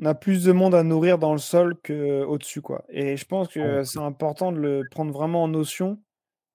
on 0.00 0.04
a 0.04 0.14
plus 0.14 0.44
de 0.44 0.52
monde 0.52 0.74
à 0.74 0.82
nourrir 0.82 1.18
dans 1.18 1.32
le 1.32 1.38
sol 1.38 1.76
qu'au-dessus. 1.76 2.60
Quoi. 2.60 2.84
Et 2.88 3.16
je 3.16 3.24
pense 3.24 3.48
que 3.48 3.82
c'est 3.84 3.98
important 3.98 4.52
de 4.52 4.58
le 4.58 4.82
prendre 4.90 5.12
vraiment 5.12 5.44
en 5.44 5.48
notion. 5.48 6.00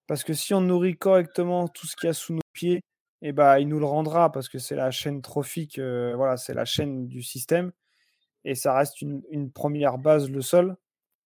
Parce 0.06 0.24
que 0.24 0.34
si 0.34 0.52
on 0.54 0.60
nourrit 0.60 0.96
correctement 0.96 1.68
tout 1.68 1.86
ce 1.86 1.96
qu'il 1.96 2.06
y 2.06 2.10
a 2.10 2.12
sous 2.12 2.34
nos 2.34 2.40
pieds, 2.52 2.82
et 3.24 3.28
eh 3.28 3.32
ben, 3.32 3.58
il 3.58 3.68
nous 3.68 3.78
le 3.78 3.86
rendra 3.86 4.32
parce 4.32 4.48
que 4.48 4.58
c'est 4.58 4.74
la 4.74 4.90
chaîne 4.90 5.22
trophique, 5.22 5.78
voilà, 5.78 6.36
c'est 6.36 6.54
la 6.54 6.64
chaîne 6.64 7.06
du 7.06 7.22
système. 7.22 7.72
Et 8.44 8.54
ça 8.54 8.74
reste 8.74 9.00
une, 9.00 9.22
une 9.30 9.50
première 9.52 9.98
base, 9.98 10.28
le 10.28 10.42
sol. 10.42 10.76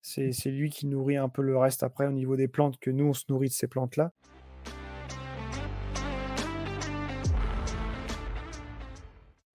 C'est 0.02 0.50
lui 0.50 0.70
qui 0.70 0.86
nourrit 0.86 1.16
un 1.16 1.28
peu 1.28 1.42
le 1.42 1.58
reste 1.58 1.82
après 1.82 2.06
au 2.06 2.12
niveau 2.12 2.36
des 2.36 2.48
plantes, 2.48 2.78
que 2.78 2.90
nous, 2.90 3.06
on 3.06 3.12
se 3.12 3.24
nourrit 3.28 3.48
de 3.48 3.54
ces 3.54 3.66
plantes-là. 3.66 4.12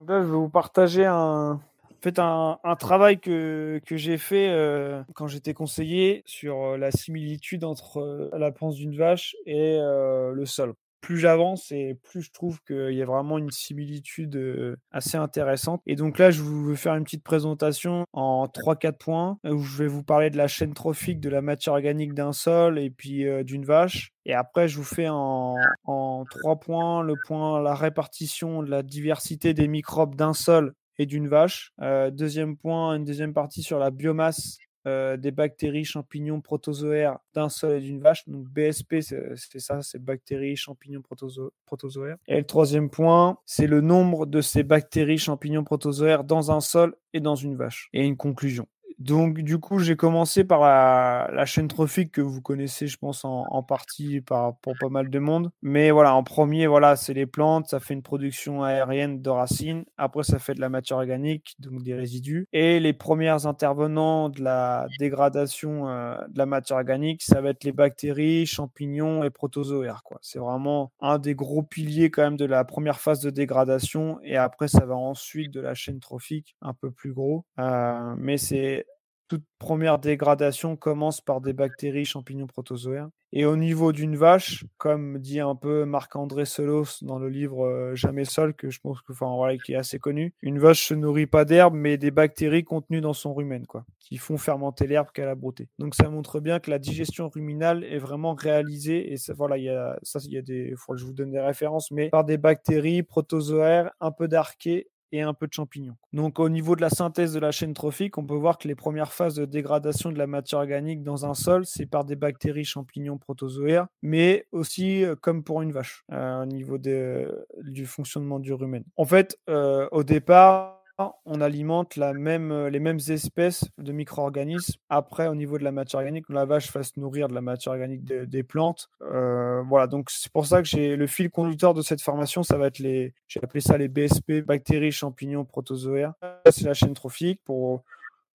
Là, 0.06 0.24
je 0.24 0.26
vais 0.26 0.32
vous 0.32 0.50
partager 0.50 1.06
un, 1.06 1.62
fait, 2.02 2.20
un, 2.20 2.60
un 2.64 2.76
travail 2.76 3.20
que, 3.20 3.80
que 3.86 3.98
j'ai 3.98 4.18
fait 4.18 4.50
euh, 4.50 5.04
quand 5.16 5.28
j'étais 5.28 5.54
conseiller 5.54 6.24
sur 6.26 6.64
euh, 6.64 6.78
la 6.78 6.92
similitude 6.92 7.64
entre 7.64 8.00
euh, 8.00 8.30
la 8.38 8.52
panse 8.52 8.76
d'une 8.76 8.96
vache 8.96 9.36
et 9.46 9.78
le 9.80 10.46
sol 10.46 10.74
plus 11.02 11.18
j'avance 11.18 11.72
et 11.72 11.96
plus 12.04 12.22
je 12.22 12.32
trouve 12.32 12.62
qu'il 12.66 12.94
y 12.94 13.02
a 13.02 13.06
vraiment 13.06 13.38
une 13.38 13.52
similitude 13.52 14.36
euh, 14.36 14.78
assez 14.92 15.18
intéressante. 15.18 15.82
Et 15.88 15.96
donc 15.96 16.20
là, 16.20 16.32
je 16.32 16.44
vais 16.44 16.76
faire 16.76 16.96
une 16.96 17.04
petite 17.04 17.24
présentation 17.24 18.06
en 18.14 18.46
3-4 18.46 18.98
points 18.98 19.38
où 19.44 19.60
je 19.60 19.78
vais 19.78 19.88
vous 19.88 20.04
parler 20.04 20.30
de 20.30 20.38
la 20.38 20.48
chaîne 20.48 20.74
trophique, 20.74 21.20
de 21.20 21.30
la 21.30 21.42
matière 21.42 21.74
organique 21.74 22.14
d'un 22.14 22.34
sol 22.34 22.80
et 22.80 22.92
puis 22.92 23.28
euh, 23.28 23.44
d'une 23.44 23.66
vache. 23.66 24.12
Et 24.26 24.34
après, 24.34 24.68
je 24.68 24.78
vous 24.78 24.84
fais 24.84 25.10
en, 25.10 25.56
en 25.84 26.24
3 26.30 26.60
points 26.60 27.02
le 27.04 27.16
point, 27.26 27.60
la 27.62 27.74
répartition 27.74 28.62
de 28.62 28.70
la 28.70 28.84
diversité 28.84 29.54
des 29.56 29.68
microbes 29.68 30.16
d'un 30.16 30.34
sol 30.34 30.74
et 31.02 31.06
d'une 31.08 31.28
vache. 31.28 31.74
Euh, 31.82 32.12
deuxième 32.12 32.56
point, 32.56 32.96
une 32.96 33.06
deuxième 33.06 33.34
partie 33.34 33.64
sur 33.64 33.80
la 33.80 33.90
biomasse 33.90 34.60
euh, 34.88 35.18
des 35.18 35.32
bactéries, 35.32 35.84
champignons, 35.84 36.42
protozoaires 36.42 37.18
d'un 37.34 37.50
sol 37.50 37.74
et 37.74 37.82
d'une 37.82 38.00
vache. 38.00 38.28
Donc 38.28 38.48
BSP, 38.50 39.02
c'est 39.02 39.60
ça, 39.60 39.82
c'est 39.82 40.04
bactéries, 40.04 40.56
champignons, 40.56 41.02
protozoaires. 41.02 42.18
Et 42.28 42.38
le 42.38 42.46
troisième 42.46 42.90
point, 42.90 43.38
c'est 43.46 43.68
le 43.68 43.82
nombre 43.82 44.28
de 44.28 44.42
ces 44.42 44.64
bactéries, 44.64 45.18
champignons, 45.18 45.64
protozoaires 45.64 46.24
dans 46.24 46.52
un 46.52 46.62
sol 46.62 46.96
et 47.14 47.20
dans 47.20 47.36
une 47.36 47.56
vache. 47.56 47.90
Et 47.94 48.06
une 48.06 48.18
conclusion. 48.18 48.68
Donc, 49.02 49.40
du 49.40 49.58
coup, 49.58 49.80
j'ai 49.80 49.96
commencé 49.96 50.44
par 50.44 50.62
la, 50.62 51.46
chaîne 51.46 51.68
trophique 51.68 52.12
que 52.12 52.22
vous 52.22 52.40
connaissez, 52.40 52.86
je 52.86 52.98
pense, 52.98 53.26
en, 53.26 53.64
partie 53.64 54.22
par, 54.22 54.58
pour 54.58 54.76
pas 54.80 54.90
mal 54.90 55.10
de 55.10 55.18
monde. 55.18 55.52
Mais 55.64 55.90
voilà, 55.90 56.14
en 56.14 56.24
premier, 56.24 56.68
voilà, 56.68 56.96
c'est 56.96 57.16
les 57.16 57.26
plantes, 57.26 57.68
ça 57.68 57.80
fait 57.80 57.96
une 57.96 58.04
production 58.04 58.64
aérienne 58.64 59.20
de 59.20 59.30
racines. 59.32 59.86
Après, 59.98 60.22
ça 60.22 60.38
fait 60.38 60.54
de 60.54 60.62
la 60.62 60.70
matière 60.70 61.00
organique, 61.00 61.56
donc 61.58 61.82
des 61.82 61.96
résidus. 61.96 62.48
Et 62.54 62.80
les 62.80 62.94
premiers 62.94 63.48
intervenants 63.48 64.30
de 64.30 64.44
la 64.44 64.86
dégradation 65.00 65.90
euh, 65.90 66.16
de 66.30 66.38
la 66.38 66.46
matière 66.46 66.78
organique, 66.78 67.24
ça 67.24 67.42
va 67.42 67.50
être 67.50 67.64
les 67.64 67.72
bactéries, 67.72 68.46
champignons 68.46 69.24
et 69.24 69.32
protozoaires. 69.32 70.04
C'est 70.22 70.40
vraiment 70.40 70.92
un 71.02 71.18
des 71.18 71.34
gros 71.34 71.64
piliers 71.64 72.12
quand 72.12 72.22
même 72.22 72.38
de 72.38 72.46
la 72.46 72.64
première 72.66 73.00
phase 73.00 73.22
de 73.22 73.32
dégradation. 73.32 74.20
Et 74.24 74.38
après, 74.38 74.68
ça 74.68 74.86
va 74.86 74.96
ensuite 74.96 75.52
de 75.52 75.60
la 75.60 75.74
chaîne 75.74 76.00
trophique, 76.00 76.56
un 76.62 76.76
peu 76.76 76.92
plus 76.92 77.14
gros. 77.14 77.46
Euh, 77.58 78.14
mais 78.18 78.38
c'est 78.38 78.86
toute 79.32 79.46
première 79.60 79.98
dégradation 79.98 80.76
commence 80.76 81.22
par 81.22 81.40
des 81.40 81.54
bactéries, 81.54 82.04
champignons, 82.04 82.48
protozoaires. 82.48 83.08
Et 83.32 83.46
au 83.46 83.56
niveau 83.56 83.94
d'une 83.94 84.18
vache, 84.18 84.66
comme 84.78 85.20
dit 85.20 85.40
un 85.40 85.56
peu 85.56 85.86
Marc-André 85.86 86.44
Solos 86.44 86.98
dans 87.02 87.18
le 87.18 87.30
livre 87.30 87.66
euh, 87.66 87.96
Jamais 87.96 88.26
seul, 88.26 88.54
que 88.54 88.70
je 88.70 88.82
pense 88.82 89.02
que, 89.02 89.14
enfin, 89.14 89.34
voilà, 89.34 89.58
qui 89.58 89.72
est 89.72 89.78
assez 89.78 90.00
connu, 90.00 90.34
une 90.42 90.60
vache 90.60 90.86
se 90.86 90.94
nourrit 90.94 91.28
pas 91.28 91.46
d'herbe, 91.46 91.76
mais 91.76 91.98
des 91.98 92.12
bactéries 92.12 92.66
contenues 92.66 93.00
dans 93.00 93.14
son 93.14 93.34
rumen, 93.34 93.66
quoi, 93.66 93.86
qui 94.02 94.18
font 94.18 94.38
fermenter 94.38 94.86
l'herbe 94.86 95.08
qu'elle 95.14 95.30
a 95.30 95.36
broutée. 95.36 95.70
Donc 95.80 95.96
ça 95.96 96.10
montre 96.10 96.42
bien 96.42 96.60
que 96.60 96.70
la 96.70 96.78
digestion 96.78 97.30
ruminale 97.30 97.86
est 97.86 98.00
vraiment 98.00 98.34
réalisée, 98.34 99.14
et 99.14 99.16
ça, 99.16 99.34
voilà, 99.34 99.58
il 99.58 99.64
y 99.64 99.70
a, 99.70 99.98
ça, 100.04 100.20
il 100.26 100.34
y 100.34 100.38
a 100.38 100.42
des, 100.42 100.74
faut 100.76 100.92
que 100.92 101.00
je 101.00 101.06
vous 101.06 101.14
donne 101.14 101.32
des 101.32 101.40
références, 101.40 101.90
mais 101.92 102.10
par 102.10 102.26
des 102.26 102.38
bactéries 102.38 103.04
protozoaires, 103.04 103.92
un 104.02 104.12
peu 104.12 104.28
d'archée 104.28 104.90
et 105.12 105.22
un 105.22 105.34
peu 105.34 105.48
de 105.48 105.54
champignons. 105.54 105.96
Donc 106.14 106.40
au 106.40 106.50
niveau 106.50 106.76
de 106.76 106.82
la 106.82 106.90
synthèse 106.90 107.34
de 107.34 107.40
la 107.40 107.52
chaîne 107.52 107.74
trophique, 107.74 108.18
on 108.18 108.26
peut 108.26 108.36
voir 108.36 108.58
que 108.58 108.68
les 108.68 108.76
premières 108.76 109.14
phases 109.14 109.36
de 109.36 109.46
dégradation 109.46 110.12
de 110.12 110.18
la 110.18 110.28
matière 110.28 110.60
organique 110.60 111.04
dans 111.04 111.26
un 111.26 111.34
sol, 111.34 111.66
c'est 111.66 111.86
par 111.86 112.06
des 112.06 112.16
bactéries, 112.16 112.64
champignons, 112.66 113.18
protozoaires, 113.18 113.88
mais 114.02 114.48
aussi 114.52 115.04
euh, 115.04 115.16
comme 115.16 115.44
pour 115.44 115.62
une 115.62 115.72
vache, 115.72 116.04
euh, 116.12 116.44
au 116.44 116.46
niveau 116.46 116.78
du 116.78 117.86
fonctionnement 117.86 118.40
du 118.40 118.54
rumen. 118.54 118.84
En 118.98 119.06
fait, 119.06 119.38
euh, 119.50 119.88
au 119.92 120.04
départ, 120.04 120.81
on 121.26 121.42
alimente 121.42 121.96
la 121.96 122.14
même, 122.14 122.52
euh, 122.52 122.70
les 122.70 122.80
mêmes 122.80 123.00
espèces 123.10 123.66
de 123.78 123.92
micro-organismes. 123.92 124.80
Après, 124.90 125.28
au 125.28 125.36
niveau 125.36 125.58
de 125.58 125.64
la 125.64 125.72
matière 125.72 126.00
organique, 126.00 126.26
la 126.30 126.46
vache 126.46 126.72
fasse 126.72 126.98
nourrir 126.98 127.28
de 127.28 127.34
la 127.34 127.42
matière 127.42 127.74
organique 127.74 128.04
des 128.04 128.44
plantes. 128.44 128.90
Euh, 129.02 129.62
voilà, 129.64 129.88
donc 129.88 130.10
c'est 130.10 130.32
pour 130.32 130.46
ça 130.46 130.62
que 130.62 130.68
j'ai 130.68 130.96
le 130.96 131.08
fil 131.08 131.30
conducteur 131.30 131.74
de 131.74 131.82
cette 131.82 132.02
formation, 132.02 132.44
ça 132.44 132.58
va 132.58 132.68
être 132.68 132.80
les, 132.80 133.14
j'ai 133.28 133.40
appelé 133.44 133.62
ça 133.62 133.78
les 133.78 133.88
BSP, 133.88 134.42
bactéries, 134.46 134.92
champignons, 134.92 135.46
protozoaires. 135.46 136.14
C'est 136.50 136.66
la 136.66 136.74
chaîne 136.74 136.94
trophique 136.94 137.42
pour 137.46 137.84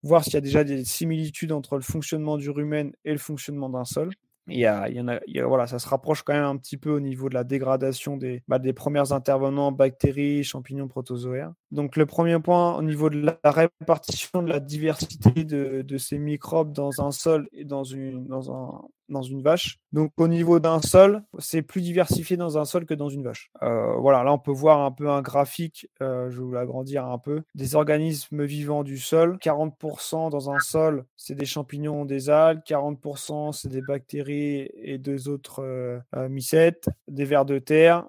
voir 0.03 0.25
s'il 0.25 0.34
y 0.34 0.38
a 0.38 0.41
déjà 0.41 0.65
des 0.65 0.84
similitudes 0.84 1.53
entre 1.53 1.77
le 1.77 1.83
fonctionnement 1.83 2.37
du 2.37 2.50
rumen 2.50 2.93
et 3.04 3.12
le 3.12 3.19
fonctionnement 3.19 3.69
d'un 3.69 3.84
sol. 3.84 4.10
Il 4.48 4.58
y, 4.58 4.66
a, 4.66 4.88
il 4.88 4.96
y 4.96 5.00
en 5.00 5.08
a, 5.08 5.18
voilà, 5.44 5.66
ça 5.66 5.80
se 5.80 5.88
rapproche 5.88 6.22
quand 6.22 6.32
même 6.32 6.44
un 6.44 6.56
petit 6.56 6.76
peu 6.76 6.90
au 6.90 7.00
niveau 7.00 7.28
de 7.28 7.34
la 7.34 7.42
dégradation 7.42 8.16
des, 8.16 8.44
bah, 8.46 8.60
des 8.60 8.72
premiers 8.72 9.10
intervenants, 9.10 9.72
bactéries, 9.72 10.44
champignons, 10.44 10.86
protozoaires. 10.86 11.52
Donc 11.72 11.96
le 11.96 12.06
premier 12.06 12.38
point 12.38 12.76
au 12.76 12.82
niveau 12.82 13.10
de 13.10 13.20
la 13.42 13.50
répartition 13.50 14.42
de 14.42 14.48
la 14.48 14.60
diversité 14.60 15.44
de, 15.44 15.82
de 15.82 15.98
ces 15.98 16.18
microbes 16.18 16.72
dans 16.72 17.00
un 17.00 17.10
sol 17.10 17.48
et 17.52 17.64
dans 17.64 17.82
une, 17.82 18.26
dans 18.26 18.52
un, 18.52 18.82
dans 19.08 19.22
une 19.22 19.42
vache. 19.42 19.78
Donc 19.92 20.12
au 20.16 20.28
niveau 20.28 20.60
d'un 20.60 20.80
sol, 20.80 21.22
c'est 21.38 21.62
plus 21.62 21.80
diversifié 21.80 22.36
dans 22.36 22.58
un 22.58 22.64
sol 22.64 22.86
que 22.86 22.94
dans 22.94 23.08
une 23.08 23.22
vache. 23.22 23.50
Euh, 23.62 23.94
voilà, 23.96 24.22
là 24.24 24.32
on 24.32 24.38
peut 24.38 24.52
voir 24.52 24.80
un 24.80 24.90
peu 24.90 25.08
un 25.08 25.22
graphique, 25.22 25.88
euh, 26.02 26.30
je 26.30 26.36
vais 26.36 26.44
vous 26.44 26.52
l'agrandir 26.52 27.06
un 27.06 27.18
peu, 27.18 27.42
des 27.54 27.74
organismes 27.74 28.44
vivants 28.44 28.84
du 28.84 28.98
sol. 28.98 29.38
40% 29.40 30.30
dans 30.30 30.50
un 30.50 30.58
sol, 30.58 31.04
c'est 31.16 31.34
des 31.34 31.46
champignons, 31.46 32.04
des 32.04 32.30
algues. 32.30 32.62
40% 32.66 33.52
c'est 33.52 33.68
des 33.68 33.82
bactéries 33.82 34.70
et 34.74 34.98
deux 34.98 35.28
autres 35.28 35.62
euh, 35.62 36.00
mycètes, 36.28 36.88
des 37.08 37.24
vers 37.24 37.44
de 37.44 37.58
terre, 37.58 38.06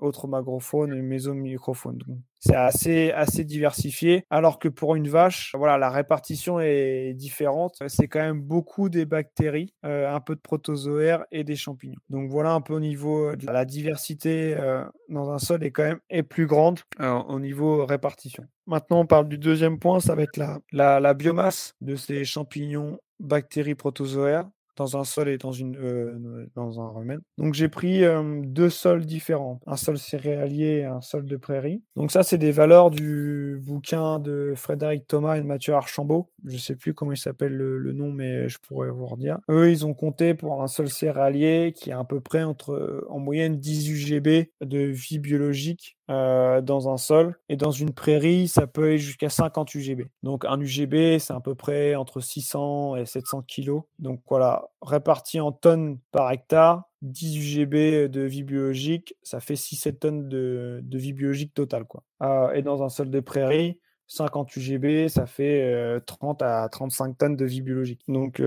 autres 0.00 0.26
magrophones 0.28 0.92
et 0.92 1.02
mésomicrophones. 1.02 2.02
C'est 2.40 2.56
assez, 2.56 3.10
assez 3.10 3.44
diversifié. 3.44 4.24
Alors 4.30 4.58
que 4.58 4.68
pour 4.68 4.96
une 4.96 5.08
vache, 5.08 5.52
voilà, 5.54 5.76
la 5.76 5.90
répartition 5.90 6.58
est 6.58 7.12
différente. 7.14 7.82
C'est 7.88 8.08
quand 8.08 8.20
même 8.20 8.40
beaucoup 8.40 8.88
des 8.88 9.04
bactéries, 9.04 9.74
euh, 9.84 10.10
un 10.10 10.20
peu 10.20 10.34
de 10.34 10.40
protozoaires 10.40 11.24
et 11.30 11.44
des 11.44 11.56
champignons. 11.56 12.00
Donc 12.08 12.30
voilà 12.30 12.52
un 12.52 12.62
peu 12.62 12.74
au 12.74 12.80
niveau 12.80 13.36
de 13.36 13.46
la 13.46 13.66
diversité 13.66 14.56
euh, 14.58 14.82
dans 15.10 15.30
un 15.30 15.38
sol 15.38 15.62
est 15.64 15.70
quand 15.70 15.82
même 15.82 16.00
est 16.08 16.22
plus 16.22 16.46
grande 16.46 16.80
euh, 17.00 17.12
au 17.12 17.38
niveau 17.38 17.84
répartition. 17.84 18.44
Maintenant, 18.66 19.00
on 19.00 19.06
parle 19.06 19.28
du 19.28 19.36
deuxième 19.36 19.78
point, 19.78 20.00
ça 20.00 20.14
va 20.14 20.22
être 20.22 20.38
la, 20.38 20.60
la 20.72 21.14
biomasse 21.14 21.74
de 21.82 21.94
ces 21.96 22.24
champignons, 22.24 22.98
bactéries, 23.18 23.74
protozoaires 23.74 24.48
dans 24.80 24.96
un 24.96 25.04
sol 25.04 25.28
et 25.28 25.36
dans, 25.36 25.52
une, 25.52 25.76
euh, 25.76 26.46
dans 26.54 26.80
un 26.80 26.88
rumen. 26.88 27.20
Donc 27.36 27.52
j'ai 27.52 27.68
pris 27.68 28.02
euh, 28.02 28.40
deux 28.42 28.70
sols 28.70 29.04
différents, 29.04 29.60
un 29.66 29.76
sol 29.76 29.98
céréalier 29.98 30.78
et 30.78 30.84
un 30.86 31.02
sol 31.02 31.26
de 31.26 31.36
prairie. 31.36 31.82
Donc 31.96 32.10
ça, 32.10 32.22
c'est 32.22 32.38
des 32.38 32.50
valeurs 32.50 32.90
du 32.90 33.60
bouquin 33.62 34.18
de 34.18 34.54
Frédéric 34.56 35.06
Thomas 35.06 35.36
et 35.36 35.42
de 35.42 35.46
Mathieu 35.46 35.74
Archambault. 35.74 36.30
Je 36.46 36.56
sais 36.56 36.76
plus 36.76 36.94
comment 36.94 37.12
il 37.12 37.18
s'appelle 37.18 37.54
le, 37.54 37.92
nom, 37.92 38.10
mais 38.10 38.48
je 38.48 38.58
pourrais 38.58 38.90
vous 38.90 39.04
redire. 39.06 39.38
Eux, 39.50 39.70
ils 39.70 39.84
ont 39.84 39.92
compté 39.92 40.32
pour 40.32 40.62
un 40.62 40.68
sol 40.68 40.88
céréalier 40.88 41.74
qui 41.76 41.90
est 41.90 41.94
à 41.94 42.04
peu 42.04 42.20
près 42.20 42.42
entre, 42.42 43.06
en 43.10 43.18
moyenne, 43.18 43.58
10 43.58 43.90
UGB 43.90 44.48
de 44.62 44.78
vie 44.78 45.18
biologique 45.18 45.98
euh, 46.10 46.60
dans 46.60 46.88
un 46.88 46.96
sol. 46.96 47.38
Et 47.48 47.56
dans 47.56 47.70
une 47.70 47.92
prairie, 47.92 48.48
ça 48.48 48.66
peut 48.66 48.84
aller 48.84 48.98
jusqu'à 48.98 49.28
50 49.28 49.74
UGB. 49.76 50.08
Donc 50.24 50.44
un 50.44 50.60
UGB, 50.60 51.20
c'est 51.20 51.32
à 51.32 51.38
peu 51.38 51.54
près 51.54 51.94
entre 51.94 52.20
600 52.20 52.96
et 52.96 53.06
700 53.06 53.42
kg. 53.42 53.82
Donc 54.00 54.20
voilà, 54.28 54.70
réparti 54.82 55.40
en 55.40 55.52
tonnes 55.52 55.98
par 56.10 56.32
hectare, 56.32 56.84
10 57.02 57.36
UGB 57.38 58.08
de 58.10 58.22
vie 58.22 58.42
biologique, 58.42 59.14
ça 59.22 59.38
fait 59.38 59.54
6-7 59.54 59.98
tonnes 59.98 60.28
de, 60.28 60.82
vie 60.92 61.12
biologique 61.12 61.54
totale. 61.54 61.84
Quoi. 61.84 62.02
Euh, 62.22 62.52
et 62.54 62.62
dans 62.62 62.82
un 62.82 62.88
sol 62.88 63.08
de 63.10 63.20
prairie, 63.20 63.78
50 64.08 64.56
UGB, 64.56 65.06
ça 65.06 65.26
fait 65.26 66.00
30 66.06 66.42
euh, 66.42 66.64
à 66.64 66.68
35 66.68 67.18
tonnes 67.18 67.36
de 67.36 67.44
vie 67.44 67.60
biologique. 67.60 68.02
Donc, 68.08 68.42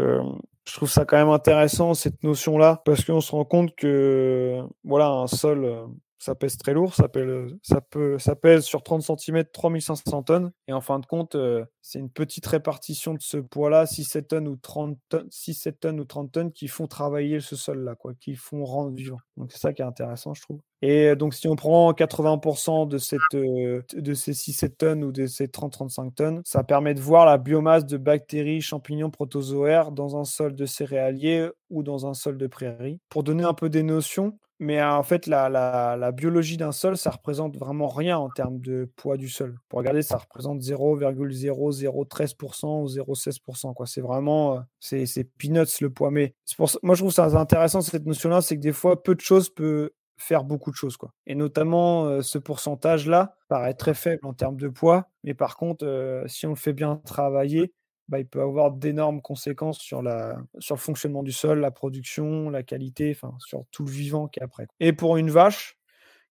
je 0.66 0.74
trouve 0.74 0.90
ça 0.90 1.06
quand 1.06 1.16
même 1.16 1.30
intéressant, 1.30 1.94
cette 1.94 2.24
notion-là, 2.24 2.82
parce 2.84 3.06
qu'on 3.06 3.22
se 3.22 3.32
rend 3.32 3.46
compte 3.46 3.74
que, 3.76 4.62
voilà, 4.84 5.08
un 5.08 5.28
sol, 5.28 5.88
ça 6.24 6.36
pèse 6.36 6.58
très 6.58 6.74
lourd, 6.74 6.96
ça 6.96 7.10
peut, 7.10 8.18
ça 8.18 8.36
pèse 8.36 8.64
sur 8.64 8.81
30 8.81 9.02
cm 9.02 9.44
3500 9.52 10.24
tonnes. 10.24 10.52
Et 10.70 10.74
en 10.74 10.80
fin 10.80 11.00
de 11.00 11.06
compte, 11.06 11.36
euh, 11.36 11.66
c'est 11.81 12.00
une 12.00 12.10
petite 12.10 12.46
répartition 12.46 13.14
de 13.14 13.22
ce 13.22 13.36
poids-là, 13.36 13.84
6-7 13.84 14.28
tonnes 14.28 14.48
ou 14.48 14.56
30 14.56 14.98
tonnes, 15.10 15.28
6-7 15.28 15.80
tonnes 15.80 16.00
ou 16.00 16.06
30 16.06 16.31
tonnes 16.31 16.52
qui 16.54 16.70
font 16.70 16.88
travailler 16.88 17.42
ce 17.42 17.58
sol-là, 17.58 17.96
quoi, 17.96 18.14
qui 18.14 18.36
font 18.36 18.64
rendre 18.64 18.96
vivant. 18.96 19.20
Donc 19.36 19.52
c'est 19.52 19.60
ça 19.60 19.74
qui 19.74 19.81
est 19.81 19.86
intéressant, 19.86 20.34
je 20.34 20.42
trouve. 20.42 20.62
Et 20.81 21.16
donc, 21.16 21.34
si 21.34 21.48
on 21.48 21.56
prend 21.56 21.92
80% 21.94 22.90
de, 22.90 22.98
cette, 22.98 23.22
de 23.31 24.14
ces 24.14 24.34
6-7 24.34 24.75
tonnes 24.75 25.04
ou 25.04 25.14
de 25.14 25.28
ces 25.28 25.48
30-35 25.48 26.14
tonnes, 26.14 26.42
ça 26.46 26.64
permet 26.64 26.94
de 26.94 27.00
voir 27.00 27.25
la 27.25 27.38
biomasse 27.38 27.86
de 27.86 27.96
bactéries, 27.96 28.60
champignons, 28.60 29.10
protozoaires 29.10 29.92
dans 29.92 30.18
un 30.18 30.25
sol 30.25 30.56
de 30.56 30.66
céréalier 30.66 31.50
ou 31.70 31.84
dans 31.84 32.06
un 32.06 32.14
sol 32.14 32.38
de 32.38 32.48
prairie. 32.48 33.00
Pour 33.08 33.24
donner 33.24 33.46
un 33.46 33.54
peu 33.54 33.70
des 33.70 33.84
notions, 33.84 34.38
mais 34.60 34.82
en 34.82 35.04
fait, 35.04 35.28
la, 35.28 36.12
biologie 36.12 36.58
d'un 36.58 36.72
sol, 36.72 36.98
ça 36.98 37.12
représente 37.12 37.58
vraiment 37.58 37.88
rien 37.88 38.18
en 38.18 38.30
termes 38.30 38.60
de 38.60 38.90
poids 38.96 39.18
du 39.18 39.28
sol. 39.28 39.56
Pour 39.68 39.80
regarder, 39.80 40.02
ça 40.02 40.18
représente 40.18 40.62
0,0013% 40.62 42.82
ou 42.82 42.88
0,16%. 42.88 43.74
Quoi. 43.74 43.86
C'est 43.86 44.02
vraiment, 44.02 44.64
c'est, 44.80 45.06
c'est 45.06 45.24
peanuts 45.24 45.82
le 45.82 45.90
poids. 45.90 46.12
Mais 46.12 46.36
moi, 46.82 46.96
je 46.96 47.02
trouve 47.02 47.12
ça 47.12 47.26
intéressant 47.26 47.82
cette 47.82 48.06
notion-là, 48.06 48.42
c'est 48.42 48.56
que 48.56 48.62
des 48.62 48.74
fois, 48.74 49.02
peu 49.02 49.16
de 49.16 49.22
choses 49.22 49.50
peut 49.50 49.92
faire 50.18 50.44
beaucoup 50.44 50.72
de 50.72 50.76
choses. 50.76 50.98
Et 51.26 51.36
notamment, 51.36 52.22
ce 52.22 52.38
pourcentage-là 52.38 53.36
paraît 53.50 53.74
très 53.74 53.94
faible 53.94 54.26
en 54.26 54.34
termes 54.34 54.58
de 54.58 54.70
poids. 54.70 55.10
Mais 55.24 55.34
par 55.34 55.58
contre, 55.58 56.24
si 56.28 56.46
on 56.46 56.52
le 56.52 56.56
fait 56.56 56.74
bien 56.74 57.02
travailler, 57.06 57.74
bah, 58.10 58.20
il 58.20 58.26
peut 58.26 58.42
avoir 58.42 58.72
d'énormes 58.72 59.22
conséquences 59.22 59.80
sur, 59.80 60.02
la, 60.02 60.38
sur 60.60 60.76
le 60.76 60.80
fonctionnement 60.80 61.24
du 61.24 61.32
sol, 61.32 61.60
la 61.60 61.72
production, 61.72 62.50
la 62.50 62.64
qualité, 62.64 63.12
enfin 63.16 63.36
sur 63.40 63.66
tout 63.72 63.86
le 63.86 63.92
vivant 63.92 64.28
qui 64.28 64.40
est 64.40 64.44
après. 64.44 64.68
Et 64.80 64.94
pour 64.94 65.18
une 65.18 65.30
vache, 65.30 65.78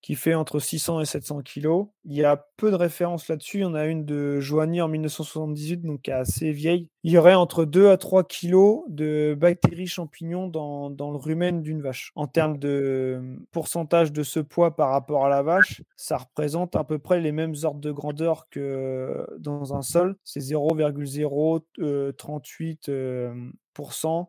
qui 0.03 0.17
fait 0.17 0.35
entre 0.35 0.59
600 0.59 1.01
et 1.01 1.05
700 1.05 1.43
kilos. 1.43 1.87
Il 2.05 2.15
y 2.15 2.25
a 2.25 2.45
peu 2.57 2.73
de 2.73 2.77
références 2.77 3.29
là-dessus. 3.29 3.59
Il 3.59 3.63
y 3.63 3.65
en 3.65 3.75
a 3.75 3.87
une 3.87 4.05
de 4.05 4.41
Joigny 4.41 4.83
en 4.83 4.89
1978, 4.89 5.83
donc 5.83 6.09
assez 6.09 6.51
vieille. 6.51 6.89
Il 7.05 7.13
y 7.13 7.19
aurait 7.19 7.35
entre 7.35 7.65
2 7.65 7.89
à 7.89 7.97
3 7.97 8.25
kilos 8.25 8.83
de 8.89 9.37
bactéries 9.39 9.87
champignons 9.87 10.49
dans, 10.49 10.91
dans 10.91 11.13
le 11.13 11.17
rumen 11.17 11.63
d'une 11.63 11.81
vache. 11.81 12.11
En 12.17 12.27
termes 12.27 12.59
de 12.59 13.39
pourcentage 13.53 14.13
de 14.13 14.25
ce 14.25 14.41
poids 14.41 14.75
par 14.75 14.91
rapport 14.91 15.25
à 15.25 15.29
la 15.29 15.43
vache, 15.43 15.83
ça 15.97 16.17
représente 16.17 16.75
à 16.75 16.83
peu 16.83 16.99
près 16.99 17.21
les 17.21 17.33
mêmes 17.33 17.55
ordres 17.63 17.81
de 17.81 17.93
grandeur 17.93 18.49
que 18.51 19.25
dans 19.39 19.75
un 19.75 19.83
sol. 19.83 20.17
C'est 20.25 20.41
0,038% 20.41 22.91
euh, 22.91 23.35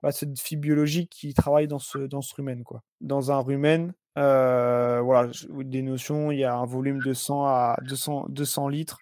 bah, 0.04 0.12
c'est 0.12 0.28
une 0.28 0.38
fille 0.38 0.58
biologique 0.58 1.10
qui 1.10 1.34
travaille 1.34 1.68
dans 1.68 1.80
ce, 1.80 1.98
dans 1.98 2.22
ce 2.22 2.36
rumen. 2.36 2.64
Quoi. 2.64 2.84
Dans 3.02 3.32
un 3.32 3.40
rumen, 3.40 3.94
euh, 4.18 5.02
voilà, 5.02 5.32
des 5.50 5.82
notions, 5.82 6.32
il 6.32 6.40
y 6.40 6.44
a 6.44 6.56
un 6.56 6.66
volume 6.66 7.00
de 7.00 7.14
100 7.14 7.46
à 7.46 7.78
200, 7.88 8.28
200 8.30 8.68
litres 8.68 9.00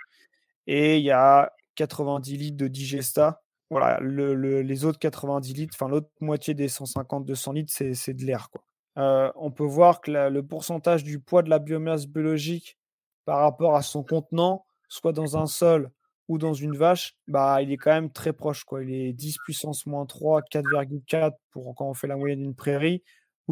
et 0.67 0.97
il 0.97 1.03
y 1.03 1.11
a 1.11 1.51
90 1.75 2.37
litres 2.37 2.57
de 2.57 2.67
digesta. 2.67 3.41
Voilà, 3.69 3.99
le, 4.01 4.61
les 4.61 4.85
autres 4.85 4.99
90 4.99 5.53
litres, 5.53 5.75
enfin 5.79 5.89
l'autre 5.89 6.09
moitié 6.19 6.53
des 6.53 6.67
150-200 6.67 7.53
litres, 7.55 7.73
c'est 7.73 8.13
de 8.13 8.25
l'air. 8.25 8.49
Euh, 8.97 9.31
on 9.35 9.51
peut 9.51 9.65
voir 9.65 10.01
que 10.01 10.11
le 10.11 10.43
pourcentage 10.43 11.03
du 11.03 11.19
poids 11.19 11.41
de 11.41 11.49
la 11.49 11.59
biomasse 11.59 12.05
biologique 12.05 12.77
par 13.25 13.39
rapport 13.39 13.75
à 13.75 13.81
son 13.81 14.03
contenant, 14.03 14.65
soit 14.89 15.13
dans 15.13 15.37
un 15.37 15.45
sol 15.45 15.91
ou 16.27 16.37
dans 16.37 16.53
une 16.53 16.75
vache, 16.75 17.15
bah, 17.27 17.61
il 17.61 17.71
est 17.71 17.77
quand 17.77 17.91
même 17.91 18.11
très 18.11 18.33
proche. 18.33 18.63
Quoi. 18.65 18.83
Il 18.83 18.93
est 18.93 19.13
10 19.13 19.37
puissance 19.45 19.85
moins 19.85 20.05
3, 20.05 20.41
4,4 20.41 21.31
pour 21.51 21.73
quand 21.75 21.89
on 21.89 21.93
fait 21.93 22.07
la 22.07 22.17
moyenne 22.17 22.39
d'une 22.39 22.55
prairie, 22.55 23.03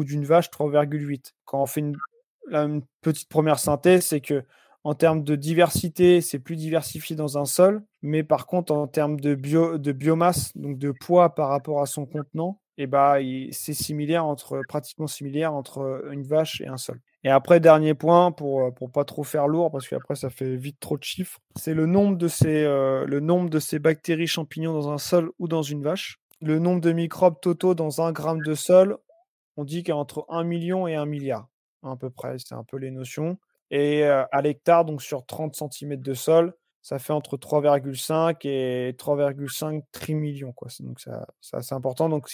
d'une 0.04 0.24
vache 0.24 0.50
3,8. 0.50 1.32
Quand 1.44 1.62
on 1.62 1.66
fait 1.66 1.80
une, 1.80 1.96
petite 3.00 3.28
première 3.28 3.58
synthèse, 3.58 4.06
c'est 4.06 4.20
que 4.20 4.44
en 4.82 4.94
termes 4.94 5.22
de 5.22 5.36
diversité, 5.36 6.20
c'est 6.20 6.38
plus 6.38 6.56
diversifié 6.56 7.14
dans 7.14 7.38
un 7.38 7.44
sol, 7.44 7.82
mais 8.02 8.24
par 8.24 8.46
contre, 8.46 8.72
en 8.72 8.86
termes 8.86 9.20
de, 9.20 9.34
bio, 9.34 9.78
de 9.78 9.92
biomasse, 9.92 10.56
donc 10.56 10.78
de 10.78 10.90
poids 10.90 11.34
par 11.34 11.48
rapport 11.50 11.82
à 11.82 11.86
son 11.86 12.06
contenant, 12.06 12.60
et 12.78 12.84
eh 12.84 12.86
bah, 12.86 13.16
c'est 13.50 13.74
similaire 13.74 14.24
entre, 14.24 14.62
pratiquement 14.66 15.06
similaire 15.06 15.52
entre 15.52 16.02
une 16.10 16.22
vache 16.22 16.62
et 16.62 16.66
un 16.66 16.78
sol. 16.78 16.98
Et 17.24 17.28
après, 17.28 17.60
dernier 17.60 17.92
point, 17.92 18.32
pour, 18.32 18.72
pour 18.74 18.90
pas 18.90 19.04
trop 19.04 19.22
faire 19.22 19.46
lourd, 19.46 19.70
parce 19.70 19.86
qu'après, 19.86 20.14
ça 20.14 20.30
fait 20.30 20.56
vite 20.56 20.80
trop 20.80 20.96
de 20.96 21.04
chiffres, 21.04 21.38
c'est 21.56 21.74
le, 21.74 21.84
nombre 21.84 22.16
de 22.16 22.28
ces, 22.28 22.64
euh, 22.64 23.04
le 23.04 23.20
nombre 23.20 23.50
de 23.50 23.58
ces 23.58 23.78
bactéries 23.78 24.26
champignons 24.26 24.72
dans 24.72 24.90
un 24.90 24.98
sol 24.98 25.30
ou 25.38 25.46
dans 25.46 25.62
une 25.62 25.82
vache. 25.82 26.18
Le 26.40 26.58
nombre 26.58 26.80
de 26.80 26.92
microbes 26.92 27.38
totaux 27.42 27.74
dans 27.74 28.00
un 28.00 28.12
gramme 28.12 28.40
de 28.40 28.54
sol, 28.54 28.96
on 29.60 29.64
dit 29.64 29.82
qu'il 29.82 29.88
y 29.88 29.92
a 29.92 29.96
entre 29.96 30.24
1 30.30 30.44
million 30.44 30.86
et 30.86 30.94
1 30.94 31.04
milliard, 31.04 31.48
à 31.82 31.96
peu 31.96 32.08
près. 32.08 32.36
C'est 32.38 32.54
un 32.54 32.64
peu 32.64 32.78
les 32.78 32.90
notions. 32.90 33.38
Et 33.70 34.04
à 34.04 34.42
l'hectare, 34.42 34.84
donc 34.84 35.02
sur 35.02 35.26
30 35.26 35.54
cm 35.54 35.96
de 35.96 36.14
sol, 36.14 36.54
ça 36.82 36.98
fait 36.98 37.12
entre 37.12 37.36
3,5 37.36 38.38
et 38.48 38.94
3,5 38.98 39.82
trimillions. 39.92 40.52
Quoi. 40.52 40.68
Donc, 40.80 40.98
c'est 40.98 41.56
assez 41.56 41.74
important. 41.74 42.08
Donc, 42.08 42.26